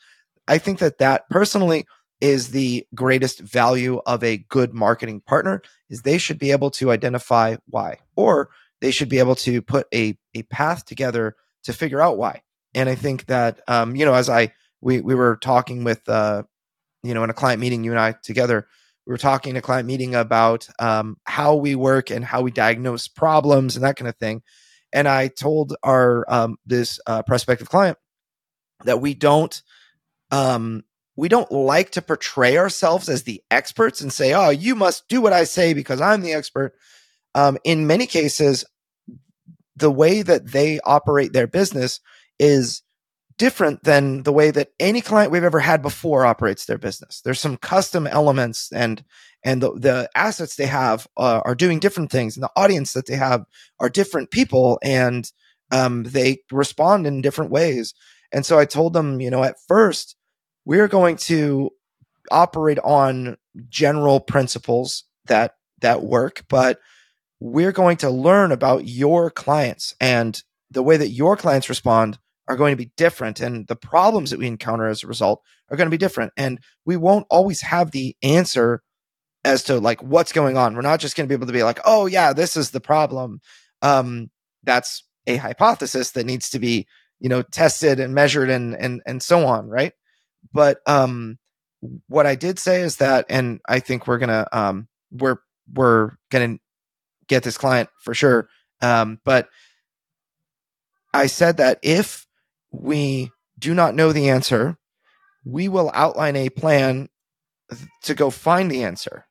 [0.48, 1.84] I think that that personally
[2.22, 6.90] is the greatest value of a good marketing partner is they should be able to
[6.90, 8.48] identify why or
[8.80, 12.40] they should be able to put a, a path together to figure out why.
[12.74, 16.44] And I think that um, you know, as I we we were talking with uh,
[17.02, 18.66] you know, in a client meeting, you and I together,
[19.06, 22.50] we were talking in a client meeting about um, how we work and how we
[22.50, 24.42] diagnose problems and that kind of thing.
[24.92, 27.98] And I told our um, this uh, prospective client
[28.84, 29.60] that we don't
[30.30, 30.84] um,
[31.16, 35.20] we don't like to portray ourselves as the experts and say, "Oh, you must do
[35.20, 36.74] what I say because I'm the expert."
[37.34, 38.64] Um, in many cases,
[39.76, 42.00] the way that they operate their business
[42.38, 42.82] is
[43.36, 47.20] different than the way that any client we've ever had before operates their business.
[47.20, 49.04] There's some custom elements and
[49.46, 53.06] and the, the assets they have uh, are doing different things, and the audience that
[53.06, 53.44] they have
[53.78, 55.30] are different people, and
[55.70, 57.92] um, they respond in different ways.
[58.32, 60.16] And so I told them, you know, at first
[60.64, 61.70] we're going to
[62.30, 63.36] operate on
[63.68, 66.78] general principles that that work, but
[67.38, 72.56] we're going to learn about your clients and the way that your clients respond are
[72.56, 75.86] going to be different and the problems that we encounter as a result are going
[75.86, 78.82] to be different and we won't always have the answer
[79.44, 80.74] as to like what's going on.
[80.74, 82.80] We're not just going to be able to be like oh yeah this is the
[82.80, 83.40] problem.
[83.82, 84.30] Um
[84.62, 86.86] that's a hypothesis that needs to be
[87.20, 89.92] you know tested and measured and and and so on right?
[90.52, 91.38] But um
[92.08, 95.36] what i did say is that and i think we're going to um we're
[95.70, 96.62] we're going to
[97.28, 98.48] get this client for sure
[98.80, 99.50] um but
[101.14, 102.26] I said that if
[102.80, 104.76] we do not know the answer,
[105.44, 107.08] we will outline a plan
[108.02, 109.26] to go find the answer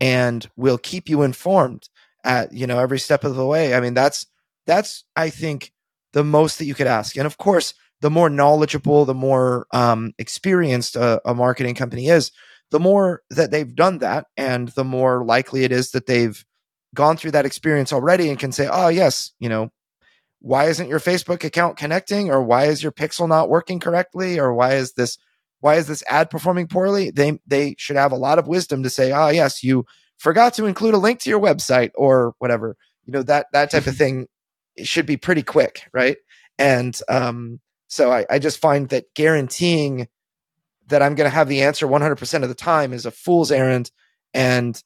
[0.00, 1.88] and we'll keep you informed
[2.24, 3.74] at you know every step of the way.
[3.74, 4.26] I mean that's
[4.66, 5.72] that's i think
[6.12, 7.16] the most that you could ask.
[7.16, 12.30] And of course the more knowledgeable the more um, experienced a, a marketing company is
[12.70, 16.44] the more that they've done that and the more likely it is that they've
[16.94, 19.70] gone through that experience already and can say oh yes you know
[20.40, 24.54] why isn't your Facebook account connecting or why is your pixel not working correctly or
[24.54, 25.18] why is this
[25.60, 27.10] why is this ad performing poorly?
[27.10, 29.84] They they should have a lot of wisdom to say, "Ah, oh, yes, you
[30.18, 33.86] forgot to include a link to your website or whatever." You know, that that type
[33.86, 34.28] of thing
[34.84, 36.16] should be pretty quick, right?
[36.58, 40.08] And um so I, I just find that guaranteeing
[40.88, 43.90] that I'm going to have the answer 100% of the time is a fool's errand
[44.34, 44.82] and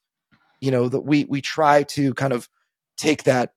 [0.61, 2.49] you know that we we try to kind of
[2.97, 3.53] take that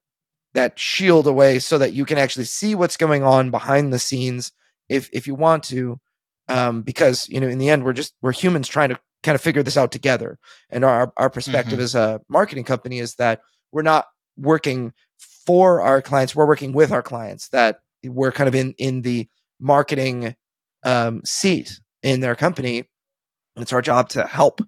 [0.56, 4.52] that shield away so that you can actually see what's going on behind the scenes
[4.90, 6.00] if if you want to
[6.48, 9.42] um, because you know in the end we're just we're humans trying to kind of
[9.42, 10.40] figure this out together.
[10.70, 11.84] And our our perspective mm-hmm.
[11.84, 13.42] as a marketing company is that
[13.72, 14.94] we're not working
[15.46, 19.28] for our clients we're working with our clients that we're kind of in in the
[19.60, 20.36] marketing
[20.84, 22.86] um, seat in their company.
[23.56, 24.62] It's our job to help.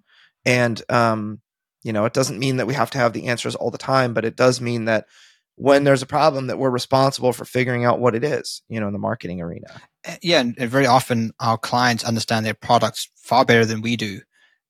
[0.44, 1.40] And um,
[1.82, 4.12] you know it doesn't mean that we have to have the answers all the time
[4.12, 5.06] but it does mean that
[5.58, 8.86] when there's a problem that we're responsible for figuring out what it is, you know,
[8.86, 9.80] in the marketing arena.
[10.04, 14.20] Eh, yeah, and very often our clients understand their products far better than we do.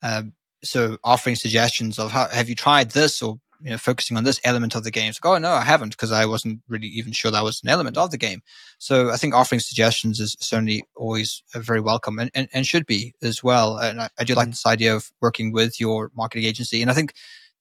[0.02, 0.32] Um,
[0.64, 4.40] so offering suggestions of how have you tried this or you know focusing on this
[4.44, 5.12] element of the game.
[5.12, 7.98] So, oh no, I haven't because I wasn't really even sure that was an element
[7.98, 8.40] of the game.
[8.78, 13.14] So I think offering suggestions is certainly always very welcome and, and, and should be
[13.22, 13.76] as well.
[13.76, 14.52] And I, I do like mm-hmm.
[14.52, 16.80] this idea of working with your marketing agency.
[16.80, 17.12] And I think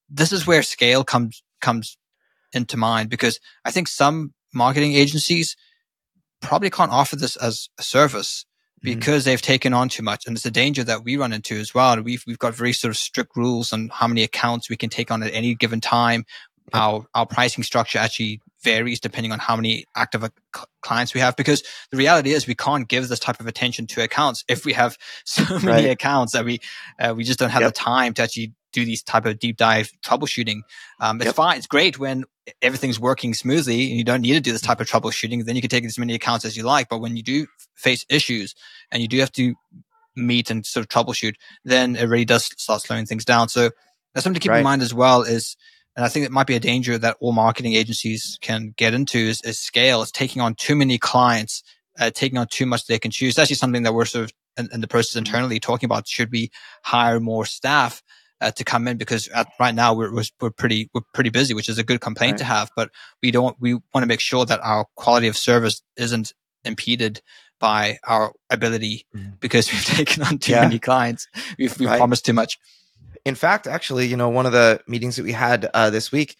[0.09, 1.97] this is where scale comes comes
[2.53, 5.55] into mind because I think some marketing agencies
[6.41, 8.45] probably can't offer this as a service
[8.83, 8.97] mm-hmm.
[8.97, 9.31] because mm-hmm.
[9.31, 10.25] they've taken on too much.
[10.25, 12.01] And it's a danger that we run into as well.
[12.01, 15.11] We've, we've got very sort of strict rules on how many accounts we can take
[15.11, 16.25] on at any given time.
[16.73, 20.29] Our, our pricing structure actually varies depending on how many active
[20.81, 21.35] clients we have.
[21.37, 24.73] Because the reality is we can't give this type of attention to accounts if we
[24.73, 25.91] have so many right.
[25.91, 26.59] accounts that we
[26.99, 27.73] uh, we just don't have yep.
[27.73, 30.61] the time to actually do these type of deep dive troubleshooting.
[30.99, 31.35] Um, it's yep.
[31.35, 31.57] fine.
[31.57, 32.25] It's great when
[32.61, 35.45] everything's working smoothly and you don't need to do this type of troubleshooting.
[35.45, 36.89] Then you can take as many accounts as you like.
[36.89, 38.53] But when you do face issues
[38.91, 39.55] and you do have to
[40.15, 41.35] meet and sort of troubleshoot,
[41.65, 43.49] then it really does start slowing things down.
[43.49, 43.71] So
[44.13, 44.59] that's something to keep right.
[44.59, 45.55] in mind as well is,
[45.95, 49.17] and I think it might be a danger that all marketing agencies can get into
[49.17, 50.03] is, is scale.
[50.03, 51.63] It's taking on too many clients,
[51.99, 53.33] uh, taking on too much they can choose.
[53.33, 55.25] That's actually something that we're sort of in, in the process mm-hmm.
[55.25, 56.07] internally talking about.
[56.07, 56.51] Should we
[56.83, 58.03] hire more staff?
[58.39, 61.67] Uh, to come in because at, right now we're, we're pretty we're pretty busy, which
[61.67, 62.37] is a good complaint right.
[62.37, 62.69] to have.
[62.75, 62.91] But
[63.23, 67.21] we don't we want to make sure that our quality of service isn't impeded
[67.59, 69.31] by our ability mm-hmm.
[69.39, 70.61] because we've taken on too yeah.
[70.61, 71.27] many clients.
[71.57, 71.97] We've, we've right.
[71.97, 72.59] promised too much.
[73.25, 76.37] In fact, actually, you know, one of the meetings that we had uh, this week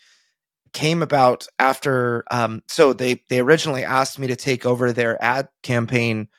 [0.74, 2.24] came about after.
[2.32, 6.30] Um, so they they originally asked me to take over their ad campaign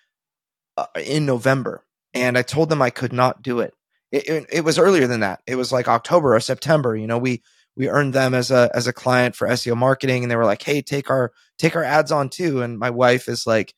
[0.77, 3.75] uh, in November, and I told them I could not do it.
[4.11, 4.47] It, it.
[4.51, 5.41] it was earlier than that.
[5.47, 6.97] It was like October or September.
[6.97, 7.43] You know, we
[7.77, 10.63] we earned them as a as a client for SEO marketing, and they were like,
[10.63, 13.75] "Hey, take our take our ads on too." And my wife is like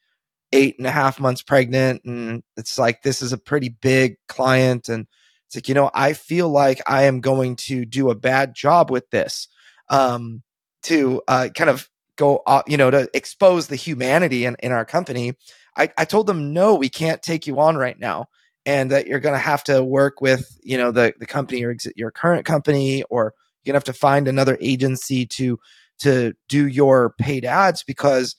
[0.52, 4.88] eight and a half months pregnant, and it's like this is a pretty big client,
[4.88, 5.06] and
[5.46, 8.90] it's like you know I feel like I am going to do a bad job
[8.90, 9.48] with this,
[9.88, 10.42] um,
[10.84, 14.84] to uh, kind of go, uh, you know, to expose the humanity in in our
[14.84, 15.34] company.
[15.76, 18.28] I, I told them no, we can't take you on right now
[18.66, 21.74] and that you're going to have to work with you know the the company or
[21.96, 25.58] your current company or you're gonna have to find another agency to
[25.98, 28.36] to do your paid ads because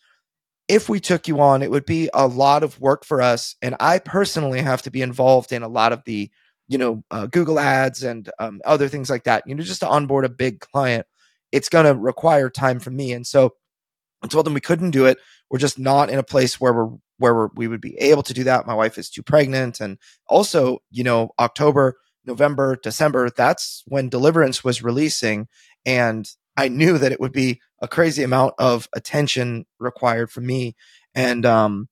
[0.72, 3.58] if we took you on, it would be a lot of work for us.
[3.62, 6.32] And I personally have to be involved in a lot of the,
[6.70, 9.44] you know, uh, Google ads and um, other things like that.
[9.46, 11.06] You know, just to onboard a big client,
[11.52, 13.12] it's going to require time from me.
[13.12, 13.54] And so
[14.24, 15.18] I told them we couldn't do it.
[15.50, 18.34] We're just not in a place where we're where we're, we would be able to
[18.34, 18.66] do that.
[18.66, 24.64] My wife is too pregnant, and also, you know, October November, December, that's when Deliverance
[24.64, 25.48] was releasing.
[25.86, 30.76] And I knew that it would be a crazy amount of attention required from me.
[31.16, 31.90] And um,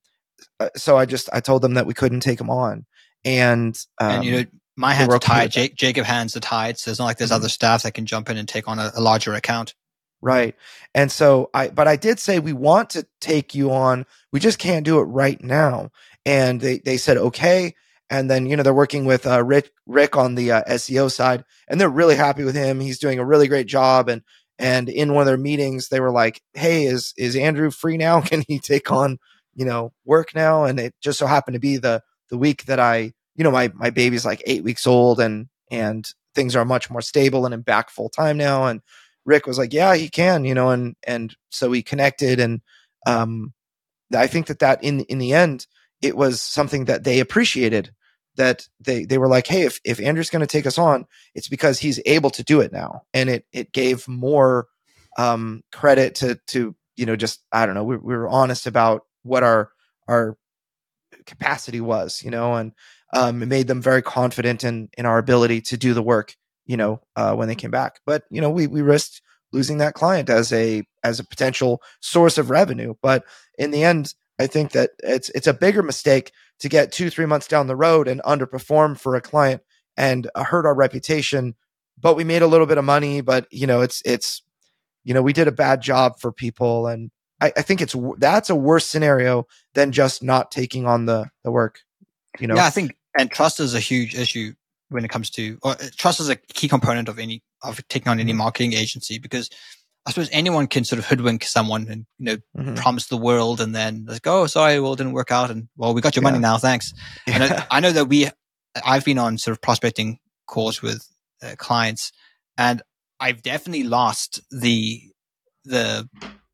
[0.59, 2.85] uh, so I just, I told them that we couldn't take them on.
[3.25, 4.43] And, um, and you know,
[4.75, 5.51] my hands are tied.
[5.51, 6.77] Jacob hands are tied.
[6.77, 7.37] So it's not like there's mm-hmm.
[7.37, 9.73] other staff that can jump in and take on a, a larger account.
[10.21, 10.55] Right.
[10.93, 14.05] And so I, but I did say we want to take you on.
[14.33, 15.91] We just can't do it right now.
[16.25, 17.73] And they, they said, okay
[18.09, 21.43] and then you know they're working with uh, Rick Rick on the uh, SEO side,
[21.67, 22.79] and they're really happy with him.
[22.79, 24.09] He's doing a really great job.
[24.09, 24.23] And
[24.57, 28.21] and in one of their meetings, they were like, "Hey, is is Andrew free now?
[28.25, 29.19] Can he take on
[29.53, 32.79] you know work now?" And it just so happened to be the the week that
[32.79, 36.89] I you know my my baby's like eight weeks old, and and things are much
[36.89, 38.65] more stable and I'm back full time now.
[38.65, 38.81] And
[39.25, 42.61] Rick was like, "Yeah, he can," you know, and and so we connected, and
[43.05, 43.53] um,
[44.15, 45.67] I think that that in in the end
[46.01, 47.91] it was something that they appreciated
[48.35, 51.05] that they they were like, hey, if if Andrew's going to take us on,
[51.35, 54.67] it's because he's able to do it now, and it it gave more
[55.17, 59.01] um, credit to to you know just I don't know we, we were honest about
[59.23, 59.71] what our
[60.07, 60.37] our
[61.25, 62.71] capacity was, you know, and
[63.13, 66.35] um, it made them very confident in in our ability to do the work,
[66.69, 67.99] you know, uh, when they came back.
[68.05, 72.37] But you know, we we risked losing that client as a as a potential source
[72.37, 73.23] of revenue, but
[73.57, 77.25] in the end, I think that it's it's a bigger mistake to get two three
[77.25, 79.63] months down the road and underperform for a client
[79.97, 81.55] and uh, hurt our reputation.
[81.99, 83.21] But we made a little bit of money.
[83.21, 84.43] But you know, it's it's
[85.03, 87.09] you know we did a bad job for people, and
[87.41, 91.49] I, I think it's that's a worse scenario than just not taking on the the
[91.49, 91.79] work.
[92.39, 94.53] You know, yeah, I think and trust is a huge issue
[94.89, 98.09] when it comes to or uh, trust is a key component of any of taking
[98.09, 98.39] on any mm-hmm.
[98.39, 99.49] marketing agency because
[100.05, 102.75] I suppose anyone can sort of hoodwink someone and you know mm-hmm.
[102.75, 105.93] promise the world and then like oh sorry well it didn't work out and well
[105.93, 106.29] we got your yeah.
[106.31, 106.93] money now thanks.
[107.27, 107.35] Yeah.
[107.35, 108.29] And I, I, know that we
[108.83, 111.07] I've been on sort of prospecting calls with
[111.43, 112.11] uh, clients
[112.57, 112.81] and
[113.19, 115.01] I've definitely lost the
[115.65, 116.09] the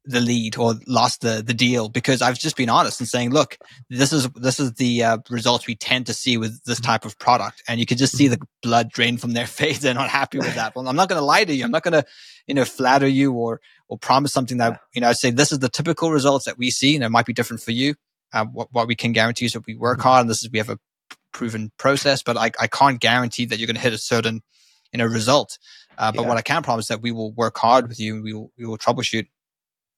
[0.06, 3.58] the lead or lost the the deal because I've just been honest and saying, look,
[3.90, 6.92] this is this is the uh, results we tend to see with this mm-hmm.
[6.92, 8.46] type of product, and you can just see the mm-hmm.
[8.62, 9.80] blood drain from their face.
[9.80, 10.66] They're not happy with that.
[10.76, 11.64] Well, I'm not going to lie to you.
[11.64, 12.06] I'm not going to,
[12.48, 15.10] you know, flatter you or or promise something that you know.
[15.10, 17.64] I say this is the typical results that we see, and it might be different
[17.64, 17.96] for you.
[18.34, 20.08] Uh, what what we can guarantee is that we work mm-hmm.
[20.08, 20.80] hard, and this is we have a
[21.32, 24.42] proven process, but I I can't guarantee that you're going to hit a certain
[24.92, 25.58] you know result.
[25.98, 26.28] Uh, but yeah.
[26.28, 28.52] what I can promise is that we will work hard with you, and we will
[28.58, 29.28] we will troubleshoot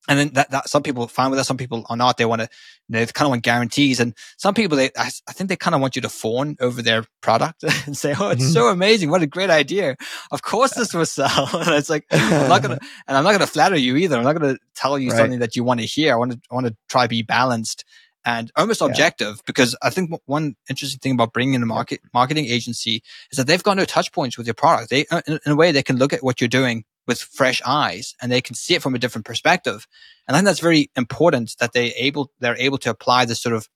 [0.07, 2.17] and then that, that some people are fine with that, some people are not.
[2.17, 2.49] They want to,
[2.87, 5.55] you know, they kind of want guarantees, and some people they, I, I think they
[5.55, 8.51] kind of want you to fawn over their product and say, "Oh, it's mm-hmm.
[8.51, 9.09] so amazing!
[9.09, 9.97] What a great idea!
[10.31, 13.47] Of course, this will sell." and it's like I'm not gonna, and I'm not gonna
[13.47, 14.17] flatter you either.
[14.17, 15.17] I'm not gonna tell you right.
[15.17, 16.13] something that you want to hear.
[16.13, 17.83] I want to, I want to try to be balanced
[18.27, 18.87] and almost yeah.
[18.87, 23.01] objective because I think one interesting thing about bringing in a market marketing agency
[23.31, 24.89] is that they've got no touch points with your product.
[24.89, 28.13] They, in, in a way, they can look at what you're doing with fresh eyes
[28.21, 29.87] and they can see it from a different perspective.
[30.27, 33.55] And I think that's very important that they able they're able to apply this sort
[33.55, 33.67] of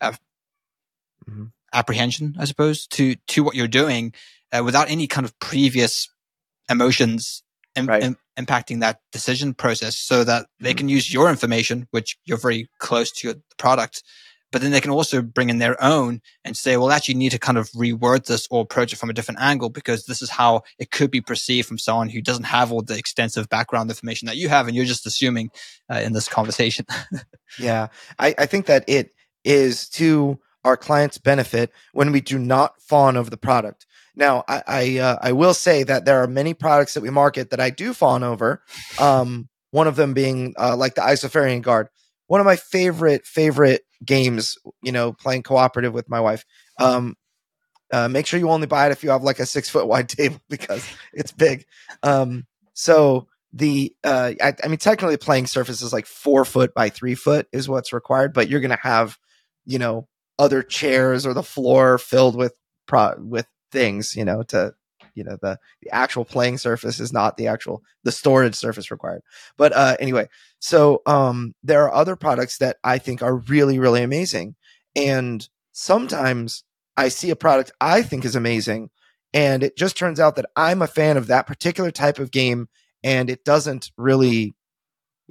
[0.00, 0.12] uh,
[1.28, 1.44] mm-hmm.
[1.72, 4.12] apprehension, I suppose, to to what you're doing
[4.52, 6.08] uh, without any kind of previous
[6.68, 7.42] emotions
[7.76, 8.02] Im- right.
[8.02, 10.78] Im- impacting that decision process, so that they mm-hmm.
[10.78, 14.02] can use your information, which you're very close to your product,
[14.54, 17.32] but then they can also bring in their own and say, well, actually you need
[17.32, 20.30] to kind of reword this or approach it from a different angle because this is
[20.30, 24.26] how it could be perceived from someone who doesn't have all the extensive background information
[24.26, 24.68] that you have.
[24.68, 25.50] And you're just assuming
[25.90, 26.86] uh, in this conversation.
[27.58, 27.88] yeah.
[28.20, 33.16] I, I think that it is to our clients' benefit when we do not fawn
[33.16, 33.86] over the product.
[34.14, 37.50] Now, I I, uh, I, will say that there are many products that we market
[37.50, 38.62] that I do fawn over.
[39.00, 41.88] Um, one of them being uh, like the Isofarian Guard
[42.34, 44.58] one of my favorite favorite games.
[44.82, 46.44] You know, playing cooperative with my wife.
[46.80, 47.14] Um,
[47.92, 50.08] uh, make sure you only buy it if you have like a six foot wide
[50.08, 51.64] table because it's big.
[52.02, 56.88] Um, so the uh, I, I, mean, technically, playing surface is like four foot by
[56.88, 59.16] three foot is what's required, but you're gonna have
[59.64, 62.56] you know other chairs or the floor filled with
[62.86, 64.74] pro with things you know to
[65.14, 69.22] you know the the actual playing surface is not the actual the storage surface required
[69.56, 70.28] but uh anyway
[70.64, 74.54] so um there are other products that i think are really really amazing
[74.96, 76.64] and sometimes
[76.96, 78.88] i see a product i think is amazing
[79.34, 82.66] and it just turns out that i'm a fan of that particular type of game
[83.02, 84.54] and it doesn't really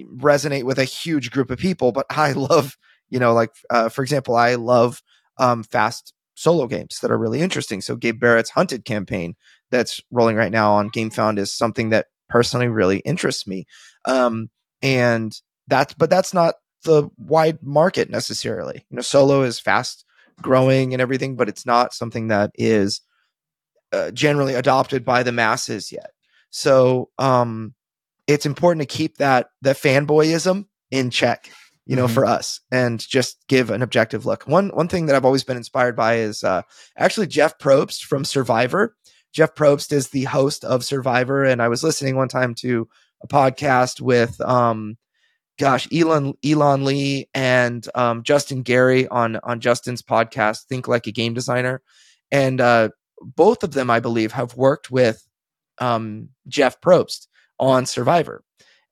[0.00, 2.76] resonate with a huge group of people but i love
[3.10, 5.02] you know like uh, for example i love
[5.38, 7.80] um, fast solo games that are really interesting.
[7.80, 9.34] So Gabe Barrett's Hunted campaign
[9.70, 13.66] that's rolling right now on GameFound is something that personally really interests me.
[14.04, 14.48] Um,
[14.84, 16.54] and that's, but that's not
[16.84, 18.84] the wide market necessarily.
[18.88, 20.04] You know, solo is fast
[20.40, 23.00] growing and everything, but it's not something that is
[23.92, 26.10] uh, generally adopted by the masses yet.
[26.50, 27.74] So, um,
[28.26, 31.50] it's important to keep that, that fanboyism in check
[31.86, 32.14] you know, mm-hmm.
[32.14, 34.44] for us and just give an objective look.
[34.44, 36.62] One one thing that I've always been inspired by is uh,
[36.96, 38.96] actually Jeff Probst from Survivor.
[39.32, 42.88] Jeff Probst is the host of Survivor, and I was listening one time to
[43.24, 44.96] a podcast with um,
[45.58, 51.12] gosh, Elan Elan Lee and um, Justin Gary on on Justin's podcast, Think Like a
[51.12, 51.82] Game Designer,
[52.30, 55.26] and uh, both of them, I believe, have worked with
[55.78, 57.26] um, Jeff Probst
[57.58, 58.44] on Survivor,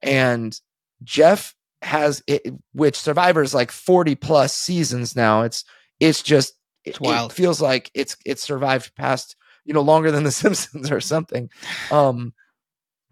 [0.03, 0.59] and
[1.03, 5.43] Jeff has it, which Survivor is like 40 plus seasons now.
[5.43, 5.65] It's
[6.01, 6.55] it's just
[6.85, 7.33] it's it, wild.
[7.33, 11.51] It feels like it's it's survived past you know longer than the Simpsons or something.
[11.91, 12.33] Um,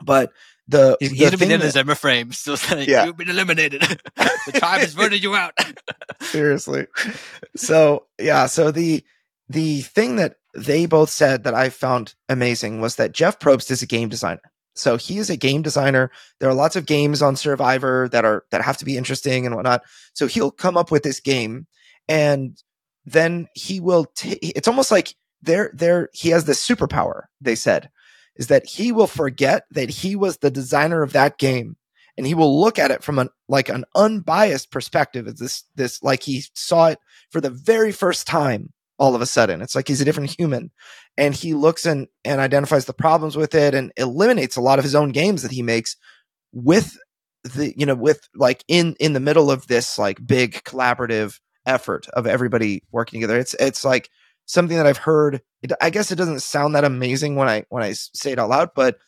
[0.03, 0.33] but
[0.71, 3.05] the he's the been in his Emma frame, still saying yeah.
[3.05, 3.81] you've been eliminated.
[4.17, 5.53] the tribe has voted you out.
[6.21, 6.87] Seriously.
[7.57, 9.05] So yeah, so the
[9.49, 13.83] the thing that they both said that I found amazing was that Jeff Probst is
[13.83, 14.41] a game designer.
[14.75, 16.11] So he is a game designer.
[16.39, 19.57] There are lots of games on Survivor that are that have to be interesting and
[19.57, 19.83] whatnot.
[20.15, 21.67] So he'll come up with this game,
[22.09, 22.57] and
[23.05, 24.07] then he will.
[24.15, 26.11] T- it's almost like there, there.
[26.13, 27.23] He has this superpower.
[27.41, 27.91] They said
[28.37, 31.77] is that he will forget that he was the designer of that game,
[32.17, 35.27] and he will look at it from an like an unbiased perspective.
[35.27, 36.99] Is this this like he saw it
[37.31, 39.63] for the very first time all of a sudden.
[39.63, 40.71] It's like he's a different human.
[41.17, 44.85] And he looks and, and identifies the problems with it and eliminates a lot of
[44.85, 45.97] his own games that he makes
[46.53, 46.97] with
[47.43, 52.09] the, you know, with like in, in the middle of this like big collaborative effort
[52.11, 53.39] of everybody working together.
[53.39, 54.11] It's, it's like
[54.51, 55.43] something that I've heard.
[55.63, 58.49] It, I guess it doesn't sound that amazing when I, when I say it out
[58.49, 58.99] loud, but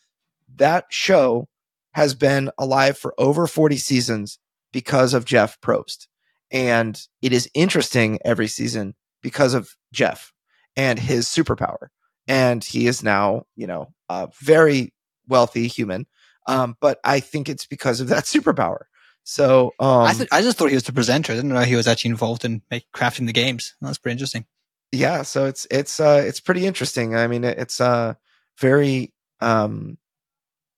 [0.55, 1.47] that show
[1.91, 4.39] has been alive for over 40 seasons
[4.71, 6.07] because of Jeff Probst.
[6.51, 10.31] And it is interesting every season because of Jeff
[10.75, 11.87] and his superpower.
[12.27, 14.93] And he is now, you know, a very
[15.27, 16.07] wealthy human.
[16.47, 18.83] Um, but I think it's because of that superpower.
[19.25, 21.31] So um, I, th- I just thought he was the presenter.
[21.31, 23.75] I didn't know he was actually involved in make, crafting the games.
[23.81, 24.45] That's pretty interesting.
[24.93, 27.15] Yeah, so it's it's uh, it's pretty interesting.
[27.15, 28.13] I mean, it's uh,
[28.59, 29.97] very um,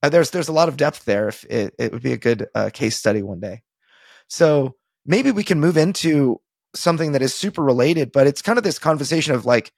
[0.01, 1.27] uh, there's there's a lot of depth there.
[1.27, 3.61] If it, it would be a good uh, case study one day.
[4.29, 6.39] So maybe we can move into
[6.73, 9.73] something that is super related, but it's kind of this conversation of like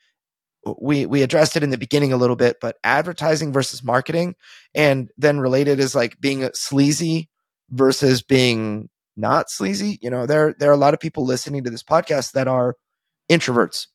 [0.79, 4.35] we we addressed it in the beginning a little bit, but advertising versus marketing,
[4.75, 7.27] and then related is like being sleazy
[7.71, 9.97] versus being not sleazy.
[10.01, 12.75] You know, there there are a lot of people listening to this podcast that are
[13.31, 13.87] introverts.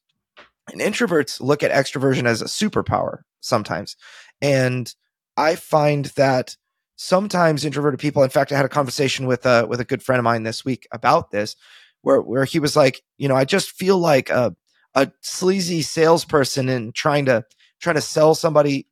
[0.70, 3.96] And introverts look at extroversion as a superpower sometimes.
[4.40, 4.92] And
[5.36, 6.56] I find that
[6.96, 10.18] sometimes introverted people, in fact, I had a conversation with a with a good friend
[10.18, 11.56] of mine this week about this,
[12.02, 14.54] where where he was like, you know, I just feel like a
[14.94, 17.44] a sleazy salesperson and trying to
[17.80, 18.86] trying to sell somebody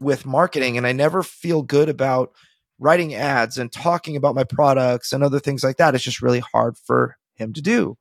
[0.00, 2.32] with marketing, and I never feel good about
[2.78, 5.94] writing ads and talking about my products and other things like that.
[5.94, 7.96] It's just really hard for him to do.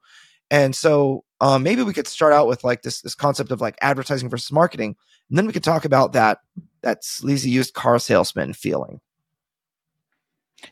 [0.51, 3.77] And so um, maybe we could start out with like this this concept of like
[3.81, 4.95] advertising versus marketing,
[5.29, 6.39] and then we could talk about that
[6.81, 8.99] that sleazy used car salesman feeling.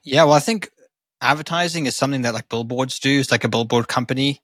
[0.03, 0.69] Yeah, well, I think
[1.21, 3.19] advertising is something that like billboards do.
[3.19, 4.41] It's like a billboard company,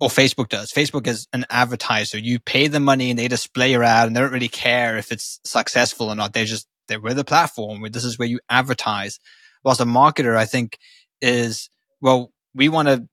[0.00, 0.70] or Facebook does.
[0.70, 2.18] Facebook is an advertiser.
[2.18, 5.10] You pay them money and they display your ad, and they don't really care if
[5.10, 6.32] it's successful or not.
[6.32, 7.80] They just they're with the platform.
[7.80, 9.18] where This is where you advertise.
[9.64, 10.78] Whilst a marketer, I think,
[11.20, 11.68] is
[12.00, 13.08] well, we want to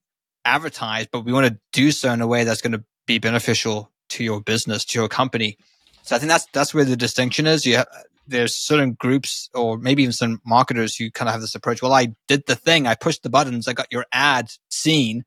[0.45, 3.91] advertise, but we want to do so in a way that's going to be beneficial
[4.09, 5.57] to your business, to your company.
[6.03, 7.65] So I think that's that's where the distinction is.
[7.65, 7.87] You have,
[8.27, 11.81] there's certain groups or maybe even some marketers who kind of have this approach.
[11.81, 15.23] Well, I did the thing, I pushed the buttons, I got your ad seen.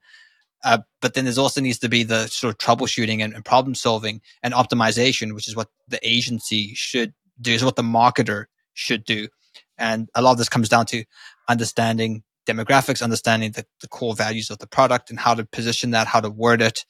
[0.65, 3.75] Uh, but then there's also needs to be the sort of troubleshooting and, and, problem
[3.75, 9.05] solving and optimization, which is what the agency should do, is what the marketer should
[9.05, 9.29] do.
[9.77, 11.05] And a lot of this comes down to
[11.49, 16.07] understanding demographics, understanding the, the core values of the product and how to position that,
[16.07, 16.85] how to word it,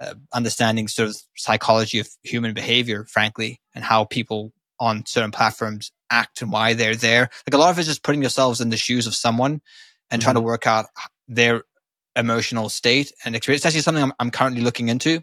[0.00, 5.92] uh, understanding sort of psychology of human behavior, frankly, and how people on certain platforms
[6.10, 7.30] act and why they're there.
[7.46, 9.60] Like a lot of it is just putting yourselves in the shoes of someone
[10.10, 10.24] and mm-hmm.
[10.24, 10.46] trying to mm-hmm.
[10.46, 10.86] work out
[11.26, 11.64] their
[12.16, 13.60] emotional state and experience.
[13.60, 15.22] It's actually something I'm, I'm currently looking into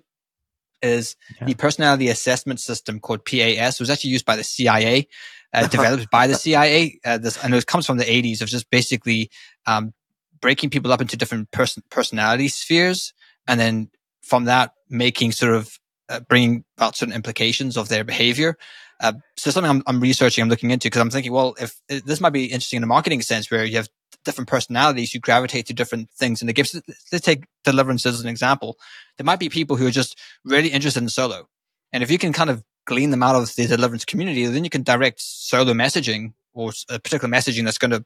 [0.81, 1.47] is yeah.
[1.47, 3.75] the personality assessment system called PAS.
[3.75, 5.07] It was actually used by the CIA,
[5.55, 6.99] uh, developed by the CIA.
[7.05, 9.29] Uh, this, and it comes from the 80s of just basically
[9.65, 9.93] um,
[10.41, 13.13] breaking people up into different person, personality spheres
[13.47, 13.89] and then
[14.21, 15.79] from that making sort of
[16.09, 18.57] uh, bringing about certain implications of their behavior.
[18.99, 22.21] Uh, so something I'm, I'm, researching, I'm looking into because I'm thinking, well, if, this
[22.21, 23.89] might be interesting in a marketing sense where you have
[24.23, 26.41] different personalities, you gravitate to different things.
[26.41, 26.79] And it gives,
[27.11, 28.77] let's take deliverance as an example.
[29.17, 31.47] There might be people who are just really interested in solo.
[31.91, 34.69] And if you can kind of glean them out of the deliverance community, then you
[34.69, 38.05] can direct solo messaging or a particular messaging that's going to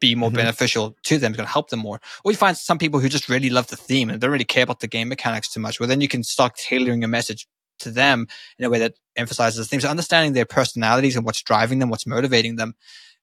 [0.00, 0.36] be more mm-hmm.
[0.36, 2.00] beneficial to them, it's going to help them more.
[2.24, 4.62] Or you find some people who just really love the theme and don't really care
[4.62, 5.78] about the game mechanics too much.
[5.78, 7.46] Well, then you can start tailoring your message
[7.80, 8.26] to them
[8.58, 9.82] in a way that emphasizes things.
[9.82, 12.74] So understanding their personalities and what's driving them, what's motivating them.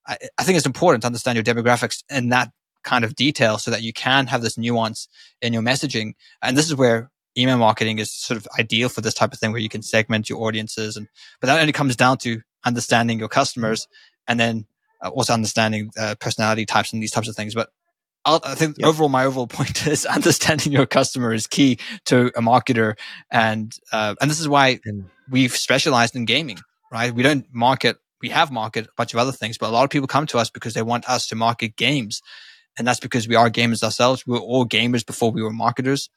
[0.08, 2.52] I, I think it's important to understand your demographics in that
[2.84, 5.08] kind of detail so that you can have this nuance
[5.42, 6.14] in your messaging.
[6.42, 9.52] And this is where email marketing is sort of ideal for this type of thing
[9.52, 10.98] where you can segment your audiences.
[10.98, 11.08] And,
[11.40, 13.88] but that only comes down to understanding your customers
[14.28, 14.66] and then
[15.04, 17.54] uh, also understanding uh, personality types and these types of things.
[17.54, 17.70] But
[18.26, 18.88] I'll, i think yep.
[18.88, 22.96] overall, my overall point is understanding your customer is key to a marketer,
[23.32, 24.80] and uh, and this is why
[25.30, 26.58] we've specialized in gaming.
[26.92, 27.14] Right?
[27.14, 27.98] We don't market.
[28.22, 30.40] We have market a bunch of other things, but a lot of people come to
[30.40, 32.22] us because they want us to market games,
[32.78, 34.26] and that's because we are gamers ourselves.
[34.26, 36.10] We were all gamers before we were marketers.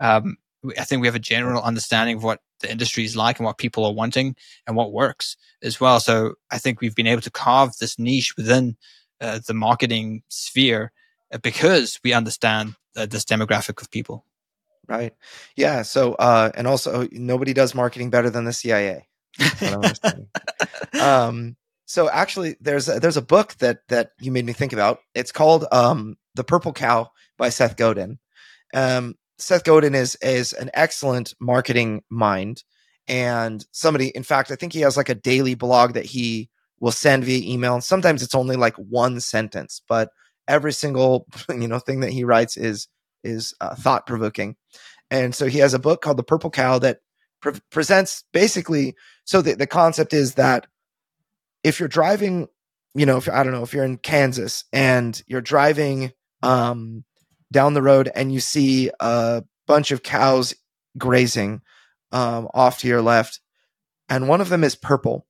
[0.00, 0.36] Um,
[0.78, 3.58] I think we have a general understanding of what the industry is like and what
[3.58, 4.36] people are wanting
[4.66, 6.00] and what works as well.
[6.00, 8.76] So I think we've been able to carve this niche within
[9.20, 10.92] uh, the marketing sphere
[11.32, 14.24] uh, because we understand uh, this demographic of people.
[14.88, 15.14] Right.
[15.56, 15.82] Yeah.
[15.82, 19.08] So, uh, and also nobody does marketing better than the CIA.
[21.00, 25.00] um, so actually there's a, there's a book that, that you made me think about.
[25.14, 28.18] It's called, um, The Purple Cow by Seth Godin.
[28.74, 32.62] Um, Seth Godin is is an excellent marketing mind
[33.08, 36.48] and somebody in fact I think he has like a daily blog that he
[36.80, 40.10] will send via email and sometimes it's only like one sentence but
[40.48, 42.88] every single you know thing that he writes is
[43.24, 44.56] is uh, thought provoking
[45.10, 46.98] and so he has a book called The Purple Cow that
[47.40, 50.66] pre- presents basically so the, the concept is that
[51.62, 52.48] if you're driving
[52.94, 56.12] you know if I don't know if you're in Kansas and you're driving
[56.42, 57.04] um
[57.52, 60.54] down the road and you see a bunch of cows
[60.98, 61.60] grazing
[62.12, 63.40] um, off to your left,
[64.08, 65.26] and one of them is purple.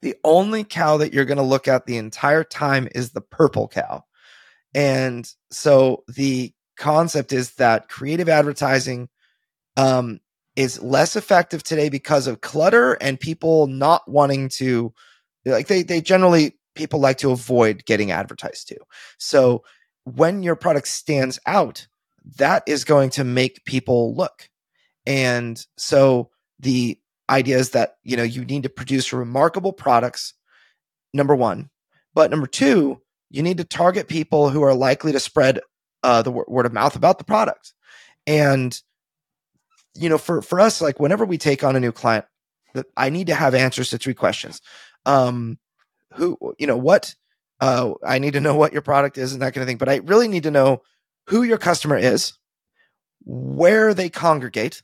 [0.00, 3.68] The only cow that you're going to look at the entire time is the purple
[3.68, 4.04] cow.
[4.74, 9.08] And so the concept is that creative advertising
[9.76, 10.20] um,
[10.56, 14.94] is less effective today because of clutter and people not wanting to,
[15.44, 18.78] like, they, they generally, people like to avoid getting advertised to.
[19.18, 19.62] So
[20.04, 21.86] when your product stands out,
[22.36, 24.48] that is going to make people look.
[25.06, 26.98] And so the
[27.28, 30.34] idea is that, you know, you need to produce remarkable products,
[31.12, 31.70] number one.
[32.14, 33.00] But number two,
[33.30, 35.60] you need to target people who are likely to spread
[36.02, 37.72] uh, the word of mouth about the product.
[38.26, 38.80] And
[39.94, 42.24] you know, for for us, like whenever we take on a new client,
[42.96, 44.60] I need to have answers to three questions.
[45.04, 45.58] Um,
[46.14, 47.14] who, you know, what?
[47.62, 49.78] Uh, I need to know what your product is and that kind of thing.
[49.78, 50.82] But I really need to know
[51.28, 52.32] who your customer is,
[53.24, 54.82] where they congregate,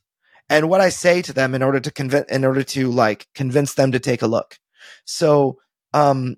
[0.48, 3.74] and what I say to them in order to convince, in order to like convince
[3.74, 4.60] them to take a look.
[5.04, 5.58] So,
[5.92, 6.36] um,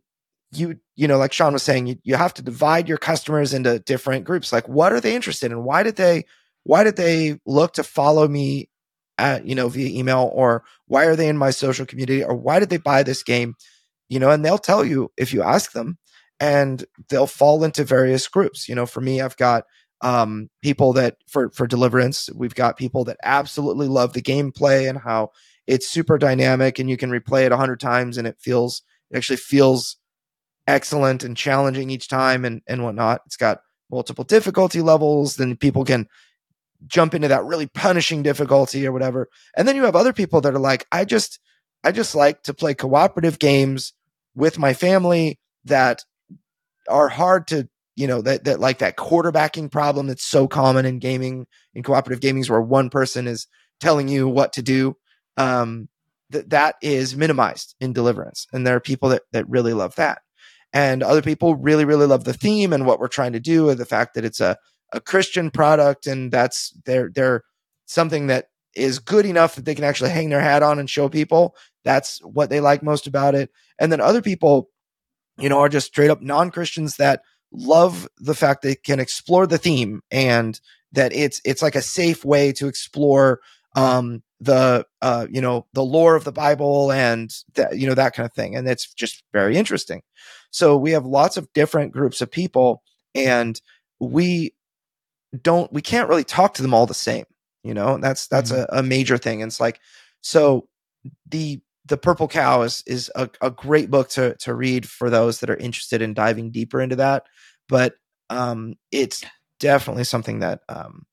[0.50, 3.78] you, you know, like Sean was saying, you, you have to divide your customers into
[3.78, 4.50] different groups.
[4.50, 5.62] Like, what are they interested in?
[5.62, 6.24] Why did they,
[6.64, 8.70] why did they look to follow me
[9.18, 12.60] at, you know, via email or why are they in my social community or why
[12.60, 13.56] did they buy this game?
[14.08, 15.98] You know, and they'll tell you if you ask them
[16.40, 18.68] and they'll fall into various groups.
[18.68, 19.64] You know, for me, I've got
[20.00, 24.98] um, people that for for deliverance we've got people that absolutely love the gameplay and
[24.98, 25.30] how
[25.66, 29.16] it's super dynamic and you can replay it a hundred times and it feels it
[29.16, 29.96] actually feels
[30.66, 33.60] excellent and challenging each time and and whatnot it's got
[33.90, 36.06] multiple difficulty levels then people can
[36.86, 40.54] jump into that really punishing difficulty or whatever and then you have other people that
[40.54, 41.38] are like i just
[41.84, 43.92] i just like to play cooperative games
[44.34, 46.04] with my family that
[46.90, 50.98] are hard to you know that that like that quarterbacking problem that's so common in
[50.98, 53.46] gaming in cooperative gamings where one person is
[53.80, 54.96] telling you what to do
[55.36, 55.88] um
[56.30, 60.20] that that is minimized in deliverance and there are people that that really love that.
[60.72, 63.78] And other people really really love the theme and what we're trying to do and
[63.78, 64.56] the fact that it's a
[64.92, 67.42] a christian product and that's they're they're
[67.86, 71.08] something that is good enough that they can actually hang their hat on and show
[71.08, 73.50] people that's what they like most about it.
[73.78, 74.68] And then other people
[75.40, 77.22] you know are just straight up non-christians that
[77.52, 80.60] love the fact they can explore the theme and
[80.92, 83.40] that it's it's like a safe way to explore
[83.76, 88.14] um the uh you know the lore of the bible and that you know that
[88.14, 88.56] kind of thing.
[88.56, 90.02] And it's just very interesting.
[90.50, 92.82] So we have lots of different groups of people
[93.14, 93.60] and
[94.00, 94.54] we
[95.42, 97.24] don't we can't really talk to them all the same
[97.62, 97.98] you know?
[97.98, 98.74] That's that's mm-hmm.
[98.74, 99.42] a, a major thing.
[99.42, 99.80] And it's like
[100.20, 100.68] so
[101.28, 101.60] the
[101.90, 105.50] the purple cow is is a, a great book to to read for those that
[105.50, 107.26] are interested in diving deeper into that
[107.68, 107.94] but
[108.30, 109.22] um, it's
[109.58, 111.04] definitely something that um,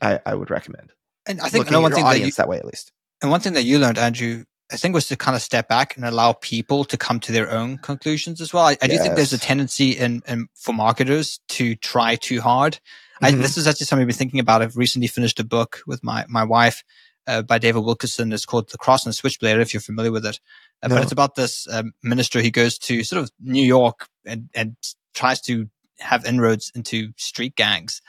[0.00, 0.92] I, I, would recommend.
[1.26, 2.92] And I think one thing that, you, that way at least.
[3.22, 5.96] And one thing that you learned, Andrew, I think was to kind of step back
[5.96, 8.64] and allow people to come to their own conclusions as well.
[8.64, 8.90] I, I yes.
[8.90, 12.74] do think there's a tendency in, in, for marketers to try too hard.
[13.22, 13.24] Mm-hmm.
[13.24, 14.62] I, this is actually something I've been thinking about.
[14.62, 16.84] I've recently finished a book with my my wife
[17.28, 18.32] uh, by David Wilkerson.
[18.32, 19.60] It's called The Cross and the Switchblade.
[19.60, 20.40] If you're familiar with it,
[20.82, 20.96] uh, no.
[20.96, 22.40] but it's about this um, minister.
[22.40, 24.76] He goes to sort of New York and and
[25.14, 25.68] tries to
[26.00, 28.00] have inroads into street gangs,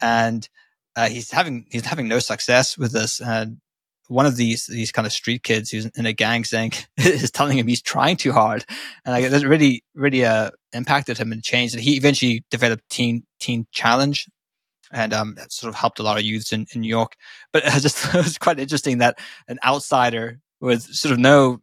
[0.00, 0.48] and
[0.96, 3.20] uh, he's having he's having no success with this.
[3.20, 3.58] And
[4.06, 7.58] one of these these kind of street kids who's in a gang saying is telling
[7.58, 8.64] him he's trying too hard,
[9.04, 11.74] and like that really really uh, impacted him and changed.
[11.74, 14.28] And he eventually developed Teen Teen Challenge,
[14.92, 17.16] and um, sort of helped a lot of youths in, in New York.
[17.52, 19.18] But it was just it was quite interesting that
[19.48, 21.60] an outsider with sort of no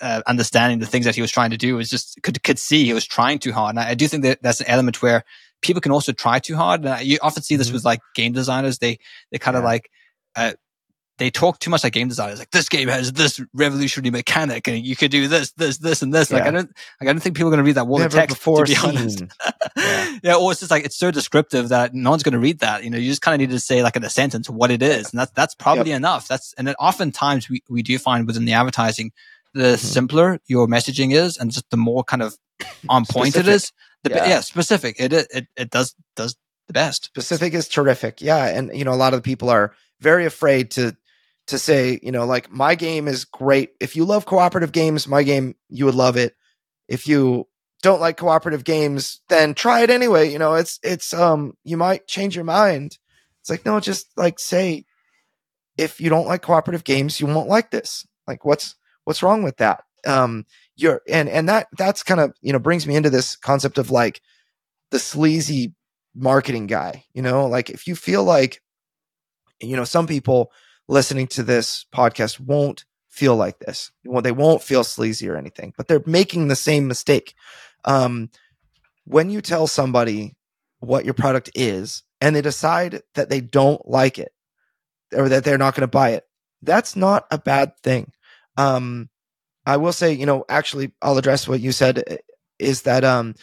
[0.00, 2.84] uh, understanding the things that he was trying to do was just could could see
[2.84, 3.70] he was trying too hard.
[3.70, 5.24] And I, I do think that that's an element where
[5.62, 6.80] people can also try too hard.
[6.80, 7.74] And I, you often see this mm-hmm.
[7.74, 8.78] with like game designers.
[8.78, 8.98] They
[9.30, 9.68] they kind of yeah.
[9.68, 9.90] like
[10.34, 10.52] uh,
[11.18, 12.38] they talk too much like game designers.
[12.38, 16.12] Like this game has this revolutionary mechanic, and you could do this, this, this, and
[16.12, 16.30] this.
[16.30, 16.38] Yeah.
[16.38, 16.68] Like I don't,
[17.00, 18.36] like I don't think people are going to read that wall Never of text.
[18.36, 19.22] Before to be honest,
[19.76, 20.18] yeah.
[20.22, 20.34] yeah.
[20.34, 22.84] Or it's just like it's so descriptive that no one's going to read that.
[22.84, 24.82] You know, you just kind of need to say like in a sentence what it
[24.82, 25.98] is, and that's that's probably yep.
[25.98, 26.28] enough.
[26.28, 29.12] That's and then oftentimes we we do find within the advertising
[29.56, 29.76] the mm-hmm.
[29.76, 32.36] simpler your messaging is and just the more kind of
[32.90, 33.48] on point specific.
[33.48, 33.72] it is
[34.04, 34.28] the yeah.
[34.28, 36.36] yeah specific it, it it does does
[36.66, 39.72] the best specific is terrific yeah and you know a lot of the people are
[40.00, 40.94] very afraid to
[41.46, 45.22] to say you know like my game is great if you love cooperative games my
[45.22, 46.34] game you would love it
[46.88, 47.46] if you
[47.82, 52.06] don't like cooperative games then try it anyway you know it's it's um you might
[52.08, 52.98] change your mind
[53.40, 54.84] it's like no just like say
[55.76, 58.74] if you don't like cooperative games you won't like this like what's
[59.06, 59.84] What's wrong with that?
[60.04, 63.78] Um, you're and and that that's kind of you know brings me into this concept
[63.78, 64.20] of like
[64.90, 65.74] the sleazy
[66.14, 67.04] marketing guy.
[67.14, 68.60] You know, like if you feel like
[69.60, 70.50] you know some people
[70.88, 73.90] listening to this podcast won't feel like this.
[74.04, 77.34] They won't feel sleazy or anything, but they're making the same mistake.
[77.84, 78.30] Um,
[79.04, 80.36] when you tell somebody
[80.80, 84.32] what your product is and they decide that they don't like it
[85.14, 86.24] or that they're not going to buy it,
[86.62, 88.12] that's not a bad thing.
[88.56, 89.08] Um,
[89.64, 92.16] I will say, you know, actually, I'll address what you said eh,
[92.58, 93.34] is that um,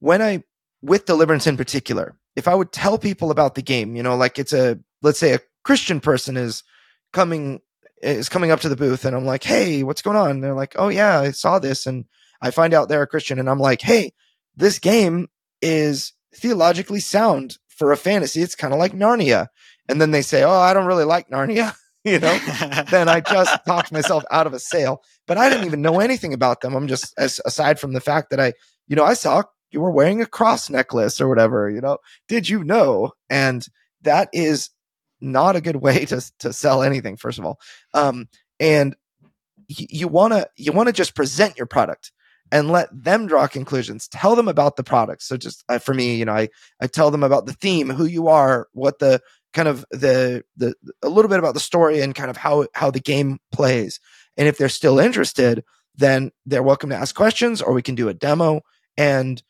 [0.00, 0.42] when I,
[0.80, 4.38] with Deliverance in particular, if I would tell people about the game, you know, like
[4.38, 6.64] it's a, let's say a Christian person is
[7.12, 7.60] coming,
[8.02, 10.30] is coming up to the booth and I'm like, hey, what's going on?
[10.30, 11.86] And they're like, oh, yeah, I saw this.
[11.86, 12.06] And
[12.40, 14.12] I find out they're a Christian and I'm like, hey,
[14.56, 15.28] this game
[15.60, 18.42] is theologically sound for a fantasy.
[18.42, 19.48] It's kind of like Narnia.
[19.88, 21.74] And then they say, Oh, I don't really like Narnia.
[22.04, 22.38] you know,
[22.90, 25.02] then I just talked myself out of a sale.
[25.26, 26.74] But I didn't even know anything about them.
[26.74, 28.54] I'm just as aside from the fact that I,
[28.88, 31.98] you know, I saw you were wearing a cross necklace or whatever, you know.
[32.28, 33.12] Did you know?
[33.30, 33.66] And
[34.02, 34.70] that is
[35.22, 37.58] not a good way to to sell anything, first of all.
[37.94, 38.28] Um,
[38.60, 38.96] and
[39.68, 42.12] you wanna you wanna just present your product
[42.50, 44.08] and let them draw conclusions.
[44.08, 45.22] Tell them about the product.
[45.22, 46.48] So just uh, for me, you know, I
[46.80, 49.20] I tell them about the theme, who you are, what the
[49.52, 52.90] kind of the the a little bit about the story and kind of how how
[52.90, 54.00] the game plays.
[54.36, 55.62] And if they're still interested,
[55.94, 58.62] then they're welcome to ask questions or we can do a demo
[58.96, 59.42] and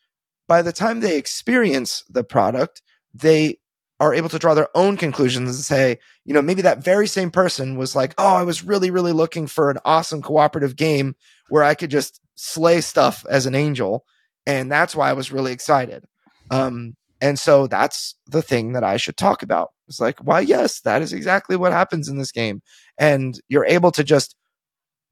[0.47, 2.81] by the time they experience the product,
[3.13, 3.57] they
[3.99, 7.31] are able to draw their own conclusions and say, you know, maybe that very same
[7.31, 11.15] person was like, oh, I was really, really looking for an awesome cooperative game
[11.49, 14.05] where I could just slay stuff as an angel.
[14.45, 16.05] And that's why I was really excited.
[16.51, 19.71] Um, and so that's the thing that I should talk about.
[19.87, 22.61] It's like, why, yes, that is exactly what happens in this game.
[22.97, 24.35] And you're able to just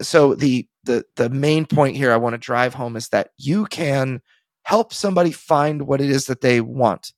[0.02, 3.66] so the the the main point here I want to drive home is that you
[3.66, 4.22] can
[4.64, 7.14] help somebody find what it is that they want.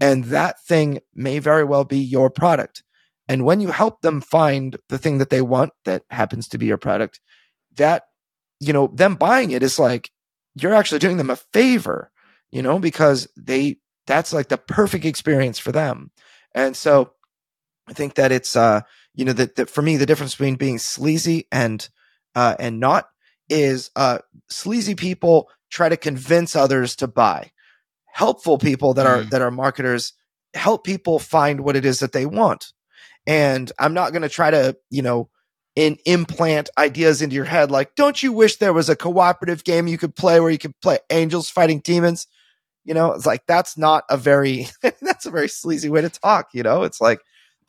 [0.00, 2.82] And that thing may very well be your product.
[3.28, 6.66] And when you help them find the thing that they want that happens to be
[6.66, 7.20] your product,
[7.76, 8.04] that,
[8.60, 10.10] you know, them buying it is like
[10.54, 12.10] you're actually doing them a favor,
[12.50, 16.10] you know, because they, that's like the perfect experience for them.
[16.54, 17.12] And so
[17.88, 18.82] I think that it's, uh,
[19.14, 21.88] you know, that, that for me, the difference between being sleazy and,
[22.34, 23.08] uh, and not
[23.48, 24.18] is, uh,
[24.48, 27.52] sleazy people try to convince others to buy.
[28.12, 29.30] Helpful people that are, Mm.
[29.30, 30.12] that are marketers
[30.54, 32.72] help people find what it is that they want.
[33.26, 35.30] And I'm not going to try to, you know,
[35.74, 39.86] in implant ideas into your head like, don't you wish there was a cooperative game
[39.86, 42.26] you could play where you could play angels fighting demons?
[42.84, 44.66] You know, it's like that's not a very
[45.00, 46.82] that's a very sleazy way to talk, you know?
[46.82, 47.20] It's like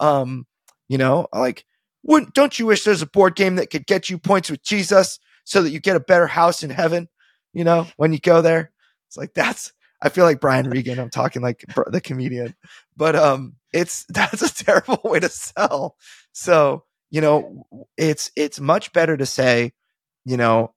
[0.02, 0.46] um,
[0.89, 1.64] you know, like
[2.04, 5.20] wouldn't don't you wish there's a board game that could get you points with Jesus
[5.46, 7.08] so that you get a better house in heaven,
[7.54, 8.72] you know, when you go there?
[9.08, 9.72] It's like that's
[10.04, 10.99] I feel like Brian Regan.
[10.99, 12.56] I'm talking like the comedian,
[12.95, 15.95] but um, it's that's a terrible way to sell.
[16.34, 17.66] So you know,
[17.97, 19.72] it's it's much better to say,
[20.26, 20.74] you know,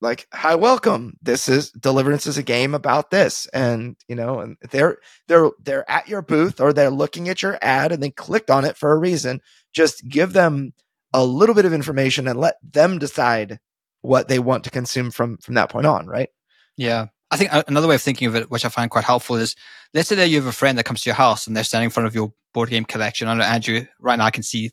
[0.00, 1.16] like hi, welcome.
[1.20, 5.90] This is Deliverance is a game about this, and you know, and they're they're they're
[5.90, 8.92] at your booth or they're looking at your ad and they clicked on it for
[8.92, 9.40] a reason.
[9.72, 10.74] Just give them
[11.12, 13.58] a little bit of information and let them decide
[14.02, 16.06] what they want to consume from from that point on.
[16.06, 16.28] Right?
[16.76, 17.06] Yeah.
[17.34, 19.56] I think uh, another way of thinking of it, which I find quite helpful, is
[19.92, 21.86] let's say that you have a friend that comes to your house and they're standing
[21.86, 23.26] in front of your board game collection.
[23.26, 24.70] I know, Andrew, right now I can see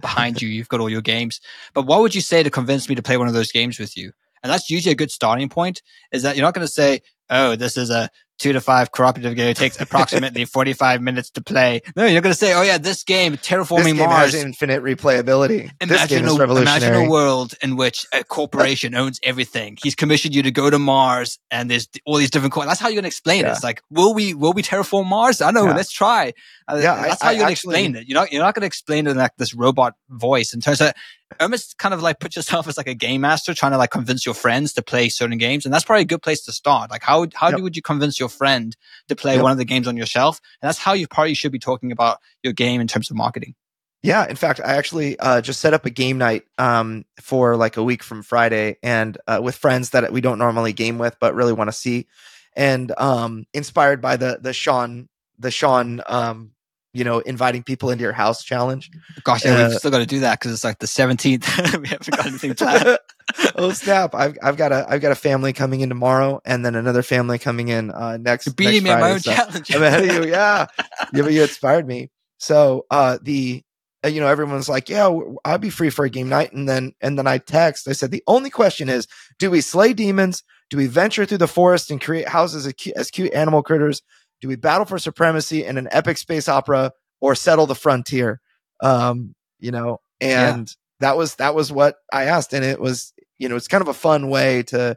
[0.00, 1.38] behind you, you've got all your games.
[1.74, 3.94] But what would you say to convince me to play one of those games with
[3.94, 4.12] you?
[4.42, 7.56] And that's usually a good starting point is that you're not going to say, oh,
[7.56, 9.48] this is a two to five cooperative game.
[9.50, 11.82] It takes approximately 45 minutes to play.
[11.96, 14.32] No, you're going to say, oh, yeah, this game, Terraforming This game Mars.
[14.32, 15.70] has infinite replayability.
[15.80, 19.76] this Imagine game is a, imagine a world in which a corporation owns everything.
[19.82, 22.52] He's commissioned you to go to Mars, and there's all these different.
[22.54, 23.48] Co- that's how you're gonna explain it.
[23.48, 25.40] It's like, will we will we terraform Mars?
[25.42, 25.70] I don't know.
[25.70, 25.76] Yeah.
[25.76, 26.32] Let's try.
[26.68, 28.08] Uh, Yeah, I- that's how you're gonna explain it.
[28.08, 30.54] You're not you're not gonna explain it in like this robot voice.
[30.54, 30.92] In terms of
[31.40, 34.24] almost kind of like put yourself as like a game master, trying to like convince
[34.24, 36.90] your friends to play certain games, and that's probably a good place to start.
[36.90, 37.60] Like, how how Yep.
[37.60, 38.76] would you convince your friend
[39.08, 39.42] to play Yep.
[39.42, 40.40] one of the games on your shelf?
[40.62, 43.54] And that's how you probably should be talking about your game in terms of marketing.
[44.02, 47.76] Yeah, in fact, I actually uh, just set up a game night um, for like
[47.76, 51.34] a week from Friday, and uh, with friends that we don't normally game with, but
[51.34, 52.06] really want to see,
[52.54, 55.08] and um, inspired by the the Sean
[55.38, 56.52] the Sean um,
[56.92, 58.90] you know inviting people into your house challenge.
[59.24, 61.80] Gosh, yeah, Uh, we've still got to do that because it's like the 17th.
[61.80, 62.98] we haven't got anything planned.
[63.56, 64.14] oh snap!
[64.14, 67.38] I've I've got a I've got a family coming in tomorrow, and then another family
[67.38, 68.46] coming in uh, next.
[68.46, 69.74] You're beating next me Friday, own so- challenge.
[69.74, 70.30] I'm ahead of you.
[70.30, 70.66] Yeah.
[71.12, 72.10] yeah, but you inspired me.
[72.38, 73.62] So, uh, the,
[74.04, 75.10] uh, you know, everyone's like, yeah,
[75.44, 76.52] I'd be free for a game night.
[76.52, 79.08] And then, and then I text, I said, the only question is,
[79.38, 80.44] do we slay demons?
[80.70, 84.02] Do we venture through the forest and create houses as cute, as cute animal critters?
[84.40, 88.40] Do we battle for supremacy in an epic space opera or settle the frontier?
[88.82, 92.52] Um, you know, and that was, that was what I asked.
[92.52, 94.96] And it was, you know, it's kind of a fun way to,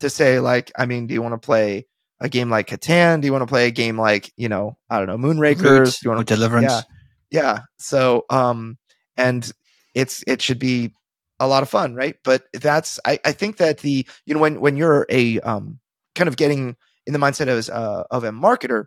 [0.00, 1.86] to say like, I mean, do you want to play
[2.20, 3.20] a game like Catan?
[3.20, 5.62] Do you want to play a game like, you know, I don't know, Moonrakers?
[5.62, 6.72] Root Do you want to deliverance.
[6.72, 6.82] Yeah.
[7.30, 7.58] Yeah.
[7.78, 8.78] So, um,
[9.16, 9.50] and
[9.94, 10.94] it's, it should be
[11.38, 12.16] a lot of fun, right?
[12.24, 15.78] But that's, I, I think that the, you know, when, when you're a, um,
[16.14, 16.76] kind of getting
[17.08, 18.84] in the mindset as, uh, of a marketer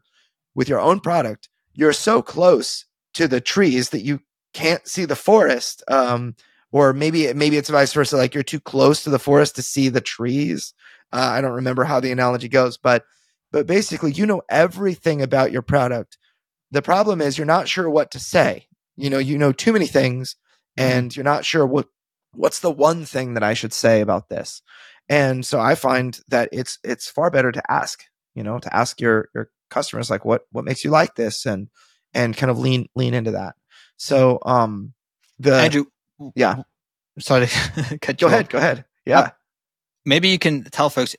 [0.53, 4.19] with your own product, you're so close to the trees that you
[4.53, 5.83] can't see the forest.
[5.87, 6.35] Um,
[6.71, 8.15] or maybe, maybe it's vice versa.
[8.15, 10.73] Like you're too close to the forest to see the trees.
[11.11, 13.03] Uh, I don't remember how the analogy goes, but
[13.51, 16.17] but basically you know everything about your product.
[16.69, 18.67] The problem is you're not sure what to say.
[18.95, 20.37] You know, you know too many things
[20.77, 21.87] and you're not sure what
[22.33, 24.61] what's the one thing that I should say about this.
[25.09, 28.03] And so I find that it's it's far better to ask,
[28.35, 31.69] you know, to ask your your customers like what what makes you like this and
[32.13, 33.55] and kind of lean lean into that.
[33.97, 34.93] So um
[35.39, 35.85] the Andrew,
[36.35, 36.63] yeah.
[37.19, 38.49] sorry to cut Go you ahead, off.
[38.51, 38.85] go ahead.
[39.05, 39.31] Yeah.
[40.05, 41.15] Maybe you can tell folks.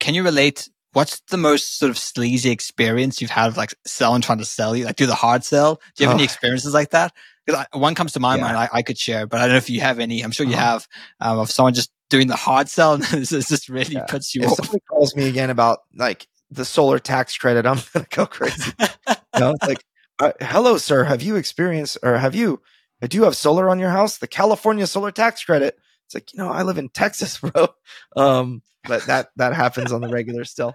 [0.00, 0.68] Can you relate?
[0.92, 4.76] What's the most sort of sleazy experience you've had of like someone trying to sell
[4.76, 5.76] you, like do the hard sell?
[5.96, 6.24] Do you have any Oh.
[6.24, 7.12] experiences like that?
[7.46, 8.42] Because one comes to my Yeah.
[8.42, 10.22] mind, I, I could share, but I don't know if you have any.
[10.22, 10.62] I'm sure you Uh-huh.
[10.64, 10.88] have
[11.20, 14.06] um, of someone just doing the hard sell, and this just really Yeah.
[14.06, 14.56] puts you if off.
[14.56, 18.72] somebody calls me again about like the solar tax credit, I'm gonna go crazy.
[18.78, 19.84] You know, it's like,
[20.20, 21.04] uh, hello, sir.
[21.04, 22.60] Have you experienced or have you?
[23.02, 24.18] uh, Do you have solar on your house?
[24.18, 25.76] The California solar tax credit.
[26.06, 27.68] It's like you know, I live in Texas, bro.
[28.16, 30.74] Um, but that that happens on the regular still.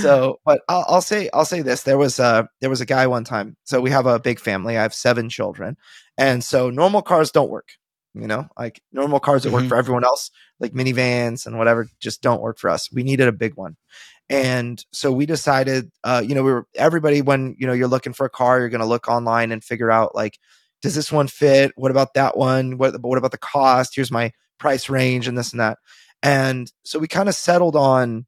[0.00, 3.06] So, but I'll, I'll say I'll say this: there was a there was a guy
[3.08, 3.56] one time.
[3.64, 4.78] So we have a big family.
[4.78, 5.76] I have seven children,
[6.16, 7.68] and so normal cars don't work.
[8.20, 9.68] You know, like normal cars that work Mhm.
[9.68, 12.90] for everyone else, like minivans and whatever, just don't work for us.
[12.92, 13.76] We needed a big one.
[14.30, 18.12] And so we decided, uh, you know, we were everybody when you know you're looking
[18.12, 20.38] for a car, you're going to look online and figure out like,
[20.82, 21.72] does this one fit?
[21.76, 22.76] What about that one?
[22.78, 23.94] What what about the cost?
[23.94, 25.78] Here's my price range and this and that.
[26.22, 28.26] And so we kind of settled on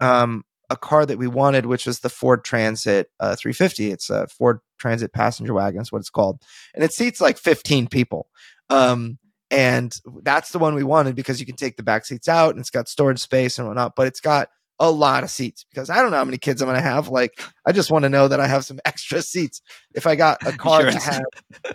[0.00, 3.90] um, a car that we wanted, which was the Ford Transit uh, 350.
[3.90, 6.40] It's a Ford Transit passenger wagon, is what it's called,
[6.74, 8.28] and it seats like 15 people.
[8.68, 9.18] Um,
[9.50, 12.60] and that's the one we wanted because you can take the back seats out and
[12.60, 14.48] it's got storage space and whatnot, but it's got
[14.78, 17.08] a lot of seats because I don't know how many kids I'm going to have.
[17.08, 19.60] Like, I just want to know that I have some extra seats.
[19.94, 21.00] If I got a car Sure.
[21.00, 21.22] had,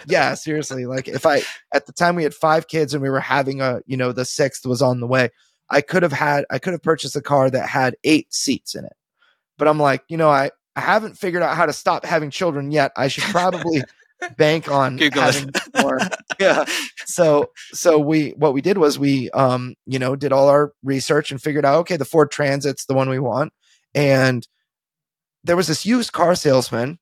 [0.08, 3.20] yeah, seriously, like if I, at the time we had five kids and we were
[3.20, 5.30] having a, you know, the sixth was on the way,
[5.70, 8.86] I could have had, I could have purchased a car that had eight seats in
[8.86, 8.94] it.
[9.58, 12.72] But I'm like, you know, I, I haven't figured out how to stop having children
[12.72, 12.92] yet.
[12.98, 13.84] I should probably
[14.38, 15.82] bank on Google having it.
[15.82, 15.99] more.
[16.38, 16.66] Yeah.
[17.05, 21.32] So so we what we did was we um you know did all our research
[21.32, 23.53] and figured out okay the Ford Transit's the one we want
[23.93, 24.45] and
[25.45, 26.99] there was this used car salesman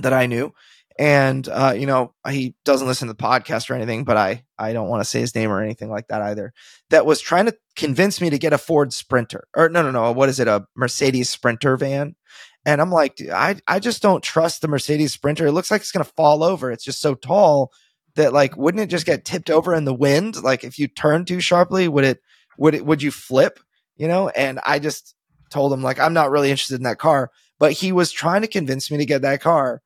[0.00, 0.52] that I knew
[0.98, 4.72] and uh you know he doesn't listen to the podcast or anything but I I
[4.72, 6.52] don't want to say his name or anything like that either
[6.90, 10.10] that was trying to convince me to get a Ford Sprinter or no no no
[10.10, 12.16] what is it a Mercedes Sprinter van
[12.64, 15.46] and I'm like, I, I just don't trust the Mercedes Sprinter.
[15.46, 16.70] It looks like it's going to fall over.
[16.70, 17.72] It's just so tall
[18.16, 20.42] that like, wouldn't it just get tipped over in the wind?
[20.42, 22.20] Like if you turn too sharply, would it,
[22.58, 23.60] would it, would you flip,
[23.96, 24.28] you know?
[24.28, 25.14] And I just
[25.50, 28.48] told him like, I'm not really interested in that car, but he was trying to
[28.48, 29.82] convince me to get that car.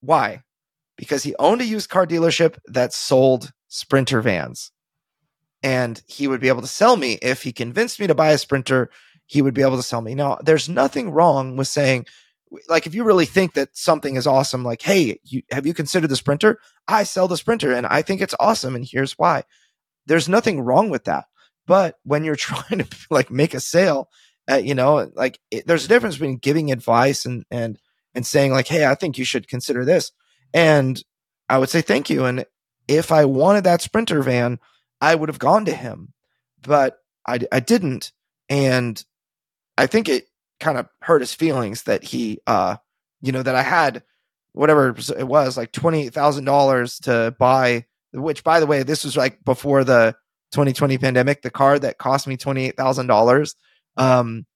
[0.00, 0.42] Why?
[0.96, 4.72] Because he owned a used car dealership that sold Sprinter vans
[5.62, 8.38] and he would be able to sell me if he convinced me to buy a
[8.38, 8.88] Sprinter
[9.26, 10.14] he would be able to sell me.
[10.14, 12.06] Now, there's nothing wrong with saying,
[12.68, 16.08] like, if you really think that something is awesome, like, hey, you, have you considered
[16.08, 16.60] the Sprinter?
[16.86, 19.42] I sell the Sprinter and I think it's awesome, and here's why.
[20.06, 21.24] There's nothing wrong with that.
[21.66, 24.08] But when you're trying to like make a sale,
[24.50, 27.78] uh, you know, like it, there's a difference between giving advice and and
[28.14, 30.12] and saying like, hey, I think you should consider this.
[30.54, 31.02] And
[31.48, 32.24] I would say thank you.
[32.24, 32.46] And
[32.88, 34.58] if I wanted that Sprinter van,
[35.00, 36.12] I would have gone to him,
[36.62, 38.12] but I I didn't.
[38.48, 39.04] And
[39.78, 40.28] I think it
[40.60, 42.76] kind of hurt his feelings that he, uh,
[43.20, 44.02] you know, that I had
[44.52, 47.86] whatever it was, like twenty thousand dollars to buy.
[48.12, 50.16] Which, by the way, this was like before the
[50.52, 51.42] 2020 pandemic.
[51.42, 53.54] The car that cost me twenty eight thousand dollars
[53.96, 54.46] um,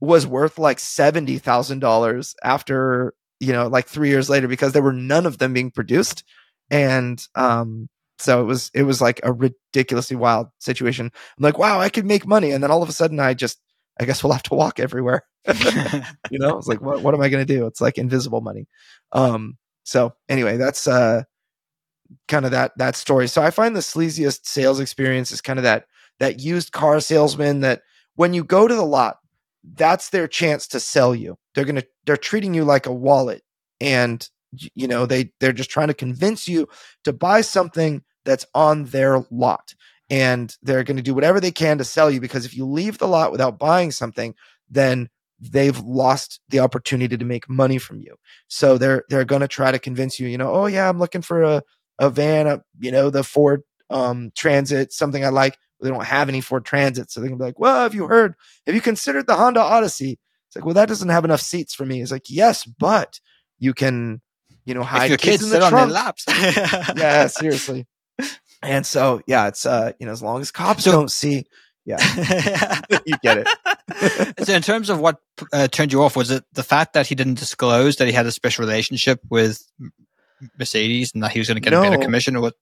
[0.00, 4.82] was worth like seventy thousand dollars after you know, like three years later, because there
[4.82, 6.24] were none of them being produced,
[6.70, 11.06] and um, so it was it was like a ridiculously wild situation.
[11.06, 13.58] I'm like, wow, I could make money, and then all of a sudden, I just
[14.00, 15.24] I guess we'll have to walk everywhere.
[16.30, 17.66] you know, it's like, what, what am I going to do?
[17.66, 18.66] It's like invisible money.
[19.12, 21.22] Um, so anyway, that's, uh,
[22.26, 23.28] kind of that, that story.
[23.28, 25.86] So I find the sleaziest sales experience is kind of that,
[26.20, 27.82] that used car salesman that
[28.16, 29.18] when you go to the lot,
[29.74, 31.36] that's their chance to sell you.
[31.54, 33.42] They're going to, they're treating you like a wallet
[33.80, 36.68] and, you know, they, they're just trying to convince you
[37.04, 39.74] to buy something that's on their lot
[40.10, 42.98] and they're going to do whatever they can to sell you because if you leave
[42.98, 44.34] the lot without buying something
[44.70, 45.08] then
[45.40, 48.16] they've lost the opportunity to make money from you.
[48.48, 51.22] So they're they're going to try to convince you you know oh yeah i'm looking
[51.22, 51.62] for a,
[51.98, 55.56] a van a, you know the ford um transit something i like.
[55.80, 58.08] They don't have any ford transit so they're going to be like well have you
[58.08, 58.34] heard?
[58.66, 60.18] Have you considered the honda odyssey?
[60.48, 62.02] It's like well that doesn't have enough seats for me.
[62.02, 63.20] It's like yes but
[63.58, 64.20] you can
[64.64, 66.24] you know hide if your kids kids in sit the on their laps.
[66.96, 67.86] yeah seriously
[68.62, 71.44] and so yeah it's uh you know as long as cops So- don't see
[71.88, 71.96] Yeah,
[73.06, 73.48] you get it.
[74.46, 75.22] so, in terms of what
[75.54, 78.26] uh, turned you off, was it the fact that he didn't disclose that he had
[78.26, 79.66] a special relationship with
[80.58, 81.80] Mercedes and that he was going to get no.
[81.80, 82.54] a better commission, or what?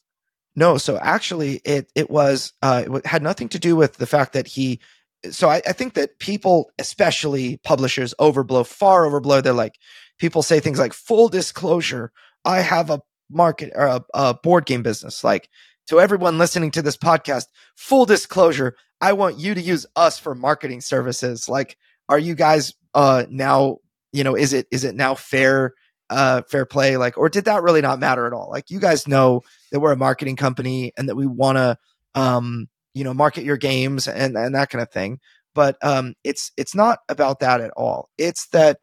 [0.54, 4.32] No, so actually, it it was uh, it had nothing to do with the fact
[4.34, 4.78] that he.
[5.32, 9.42] So I, I think that people, especially publishers, overblow far overblow.
[9.42, 9.74] They're like
[10.18, 12.12] people say things like full disclosure.
[12.44, 15.24] I have a market or a, a board game business.
[15.24, 15.48] Like
[15.86, 18.76] to everyone listening to this podcast, full disclosure.
[19.00, 21.48] I want you to use us for marketing services.
[21.48, 21.76] Like,
[22.08, 23.78] are you guys uh now?
[24.12, 25.74] You know, is it is it now fair?
[26.10, 29.08] uh, fair play like or did that really not matter at all like you guys
[29.08, 31.76] know that we're a marketing company and that we want to
[32.14, 35.18] um you know market your games and and that kind of thing
[35.54, 38.78] but um it's it's not about that at all it's that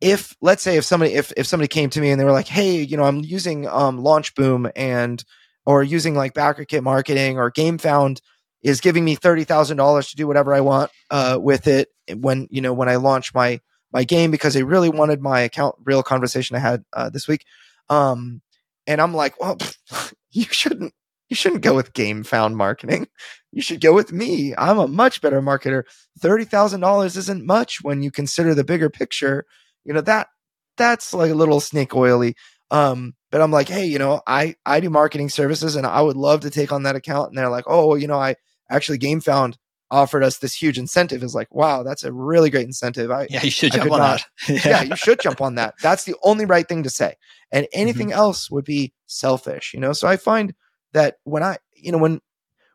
[0.00, 2.48] if let's say if somebody if if somebody came to me and they were like
[2.48, 5.24] hey you know i'm using um LaunchBoom and
[5.66, 8.20] or using like BackerKit marketing or gamefound
[8.62, 12.72] is giving me $30,000 to do whatever I want uh, with it when you know
[12.72, 13.60] when I launch my
[13.92, 17.44] my game because they really wanted my account real conversation I had uh, this week.
[17.88, 18.42] Um,
[18.86, 19.58] and I'm like, well,
[20.30, 20.94] you shouldn't
[21.28, 23.08] you shouldn't go with Gamefound marketing.
[23.52, 24.54] You should go with me.
[24.56, 25.84] I'm a much better marketer.
[26.20, 29.44] Thirty thousand dollars isn't much when you consider the bigger picture.
[29.84, 30.28] You know that
[30.76, 32.36] that's like a little snake oily.
[32.70, 36.16] Um, but I'm like, hey, you know, I I do marketing services and I would
[36.16, 37.28] love to take on that account.
[37.28, 38.36] And they're like, oh, you know, I
[38.70, 39.56] actually Gamefound
[39.90, 43.10] offered us this huge incentive is like, wow, that's a really great incentive.
[43.10, 44.64] I, yeah, you should jump on not, that.
[44.64, 44.82] yeah.
[44.82, 45.74] you should jump on that.
[45.80, 47.14] That's the only right thing to say.
[47.52, 48.18] And anything mm-hmm.
[48.18, 49.92] else would be selfish, you know?
[49.92, 50.54] So I find
[50.92, 52.20] that when I, you know, when,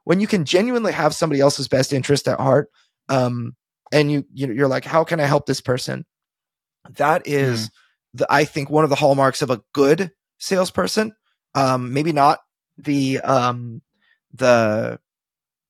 [0.05, 2.69] when you can genuinely have somebody else's best interest at heart,
[3.09, 3.55] um,
[3.91, 6.05] and you, you're like, how can I help this person?
[6.91, 7.71] That is mm.
[8.13, 10.11] the, I think one of the hallmarks of a good
[10.41, 11.15] salesperson.
[11.55, 12.39] Um, maybe not
[12.77, 13.81] the, um,
[14.33, 14.99] the,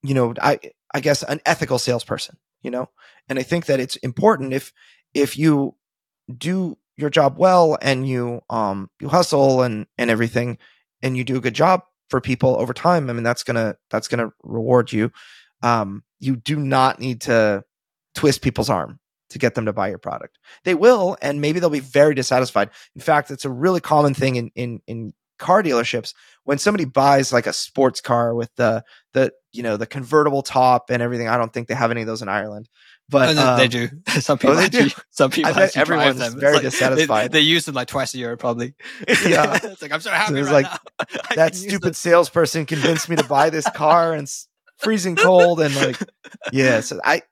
[0.01, 0.59] you know, I,
[0.93, 2.89] I guess, an ethical salesperson, you know?
[3.29, 4.71] And I think that it's important if,
[5.13, 5.75] if you
[6.35, 10.57] do your job well and you, um, you hustle and, and everything
[11.03, 14.07] and you do a good job for people over time, I mean, that's gonna, that's
[14.07, 15.11] gonna reward you.
[15.63, 17.63] Um, you do not need to
[18.15, 18.99] twist people's arm
[19.31, 20.37] to get them to buy your product.
[20.63, 22.69] They will, and maybe they'll be very dissatisfied.
[22.95, 26.13] In fact, it's a really common thing in in in car dealerships
[26.43, 30.89] when somebody buys like a sports car with the the you know the convertible top
[30.89, 31.27] and everything.
[31.27, 32.69] I don't think they have any of those in Ireland,
[33.09, 33.89] but oh, um, they do.
[34.07, 34.89] Some people, oh, do.
[35.09, 36.39] Some people, everyone's them.
[36.39, 37.31] very like, dissatisfied.
[37.31, 38.73] They, they, use them like twice a year, probably.
[39.25, 40.43] Yeah, it's like I'm so happy.
[40.43, 44.31] So right like that stupid salesperson convinced me to buy this car and
[44.77, 45.97] freezing cold and like
[46.51, 46.79] yeah.
[46.79, 47.23] So I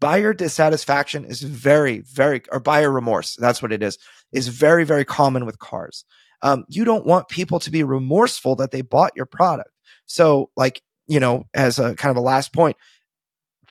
[0.00, 3.36] buyer dissatisfaction is very very or buyer remorse.
[3.36, 3.98] That's what it is.
[4.32, 6.04] Is very very common with cars
[6.42, 9.70] um, you don't want people to be remorseful that they bought your product.
[10.06, 12.76] So, like, you know, as a kind of a last point,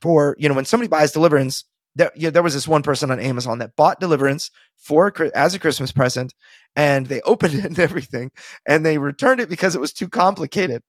[0.02, 3.12] for you know, when somebody buys Deliverance, there, you know, there was this one person
[3.12, 6.34] on Amazon that bought Deliverance for as a Christmas present,
[6.76, 8.32] and they opened it and everything,
[8.68, 10.84] and they returned it because it was too complicated.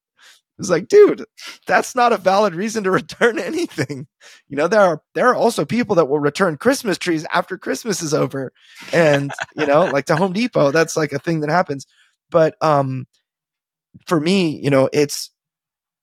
[0.60, 1.24] It's like, dude,
[1.66, 4.06] that's not a valid reason to return anything.
[4.48, 8.02] You know, there are there are also people that will return Christmas trees after Christmas
[8.02, 8.52] is over.
[8.92, 11.86] And, you know, like to Home Depot, that's like a thing that happens.
[12.30, 13.06] But um
[14.06, 15.30] for me, you know, it's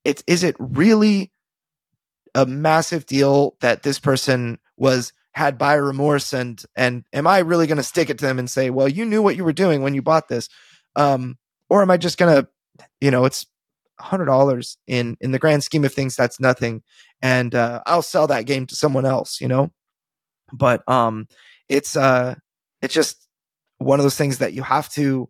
[0.04, 1.32] it's is it really
[2.36, 7.68] a massive deal that this person was had buyer remorse and and am I really
[7.68, 9.84] going to stick it to them and say, "Well, you knew what you were doing
[9.84, 10.50] when you bought this."
[10.96, 11.38] Um
[11.70, 12.50] or am I just going to
[13.02, 13.46] you know, it's
[14.00, 16.84] hundred dollars in in the grand scheme of things that's nothing
[17.22, 19.72] and uh, i'll sell that game to someone else you know
[20.54, 21.28] but um
[21.68, 22.36] it's uh
[22.82, 23.28] it's just
[23.80, 25.30] one of those things that you have to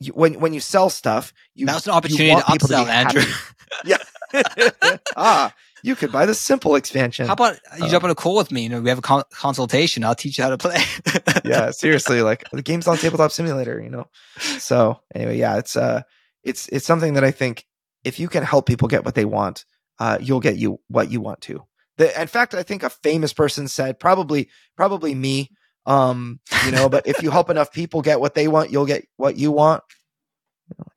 [0.00, 3.22] you, when when you sell stuff you that's an opportunity to upsell andrew
[3.84, 3.98] yeah
[5.16, 7.26] ah you could buy the simple expansion.
[7.26, 8.62] How about you uh, jump on a call with me?
[8.62, 10.02] You know, we have a con- consultation.
[10.02, 10.78] I'll teach you how to play.
[11.44, 13.78] yeah, seriously, like the game's on tabletop simulator.
[13.78, 14.06] You know,
[14.38, 16.00] so anyway, yeah, it's uh,
[16.42, 17.66] it's it's something that I think
[18.04, 19.64] if you can help people get what they want,
[19.98, 21.64] uh, you'll get you what you want to.
[21.96, 25.50] The, in fact, I think a famous person said, probably, probably me,
[25.86, 29.06] um, you know, but if you help enough people get what they want, you'll get
[29.16, 29.82] what you want.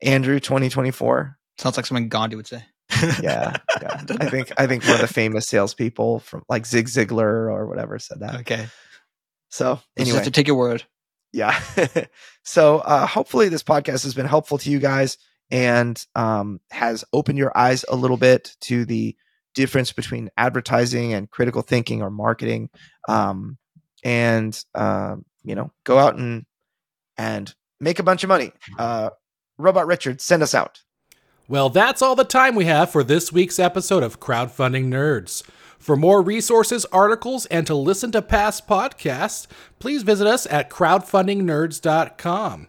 [0.02, 1.36] Andrew, 2024.
[1.58, 2.64] Sounds like something Gandhi would say.
[3.22, 4.02] yeah, yeah.
[4.20, 7.98] I think I think one of the famous salespeople from like Zig Ziglar or whatever
[7.98, 8.36] said that.
[8.40, 8.66] Okay.
[9.50, 10.84] So anyway, have to take your word.
[11.32, 11.60] Yeah.
[12.44, 15.18] so uh, hopefully this podcast has been helpful to you guys
[15.50, 19.16] and um, has opened your eyes a little bit to the
[19.54, 22.70] difference between advertising and critical thinking or marketing.
[23.08, 23.56] Um,
[24.04, 26.44] and um, you know, go out and
[27.16, 28.52] and make a bunch of money.
[28.78, 29.10] Uh,
[29.56, 30.82] Robot Richard, send us out.
[31.48, 35.42] Well, that's all the time we have for this week's episode of Crowdfunding Nerds.
[35.78, 39.46] For more resources, articles, and to listen to past podcasts,
[39.78, 42.68] please visit us at crowdfundingnerds.com.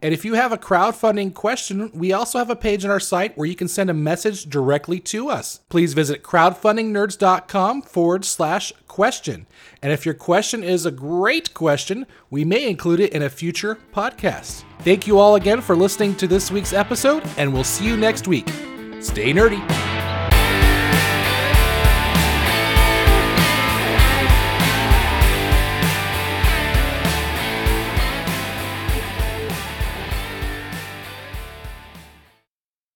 [0.00, 3.36] And if you have a crowdfunding question, we also have a page on our site
[3.36, 5.60] where you can send a message directly to us.
[5.68, 9.46] Please visit crowdfundingnerds.com forward slash question.
[9.82, 13.78] And if your question is a great question, we may include it in a future
[13.94, 14.64] podcast.
[14.80, 18.28] Thank you all again for listening to this week's episode, and we'll see you next
[18.28, 18.48] week.
[19.00, 20.17] Stay nerdy.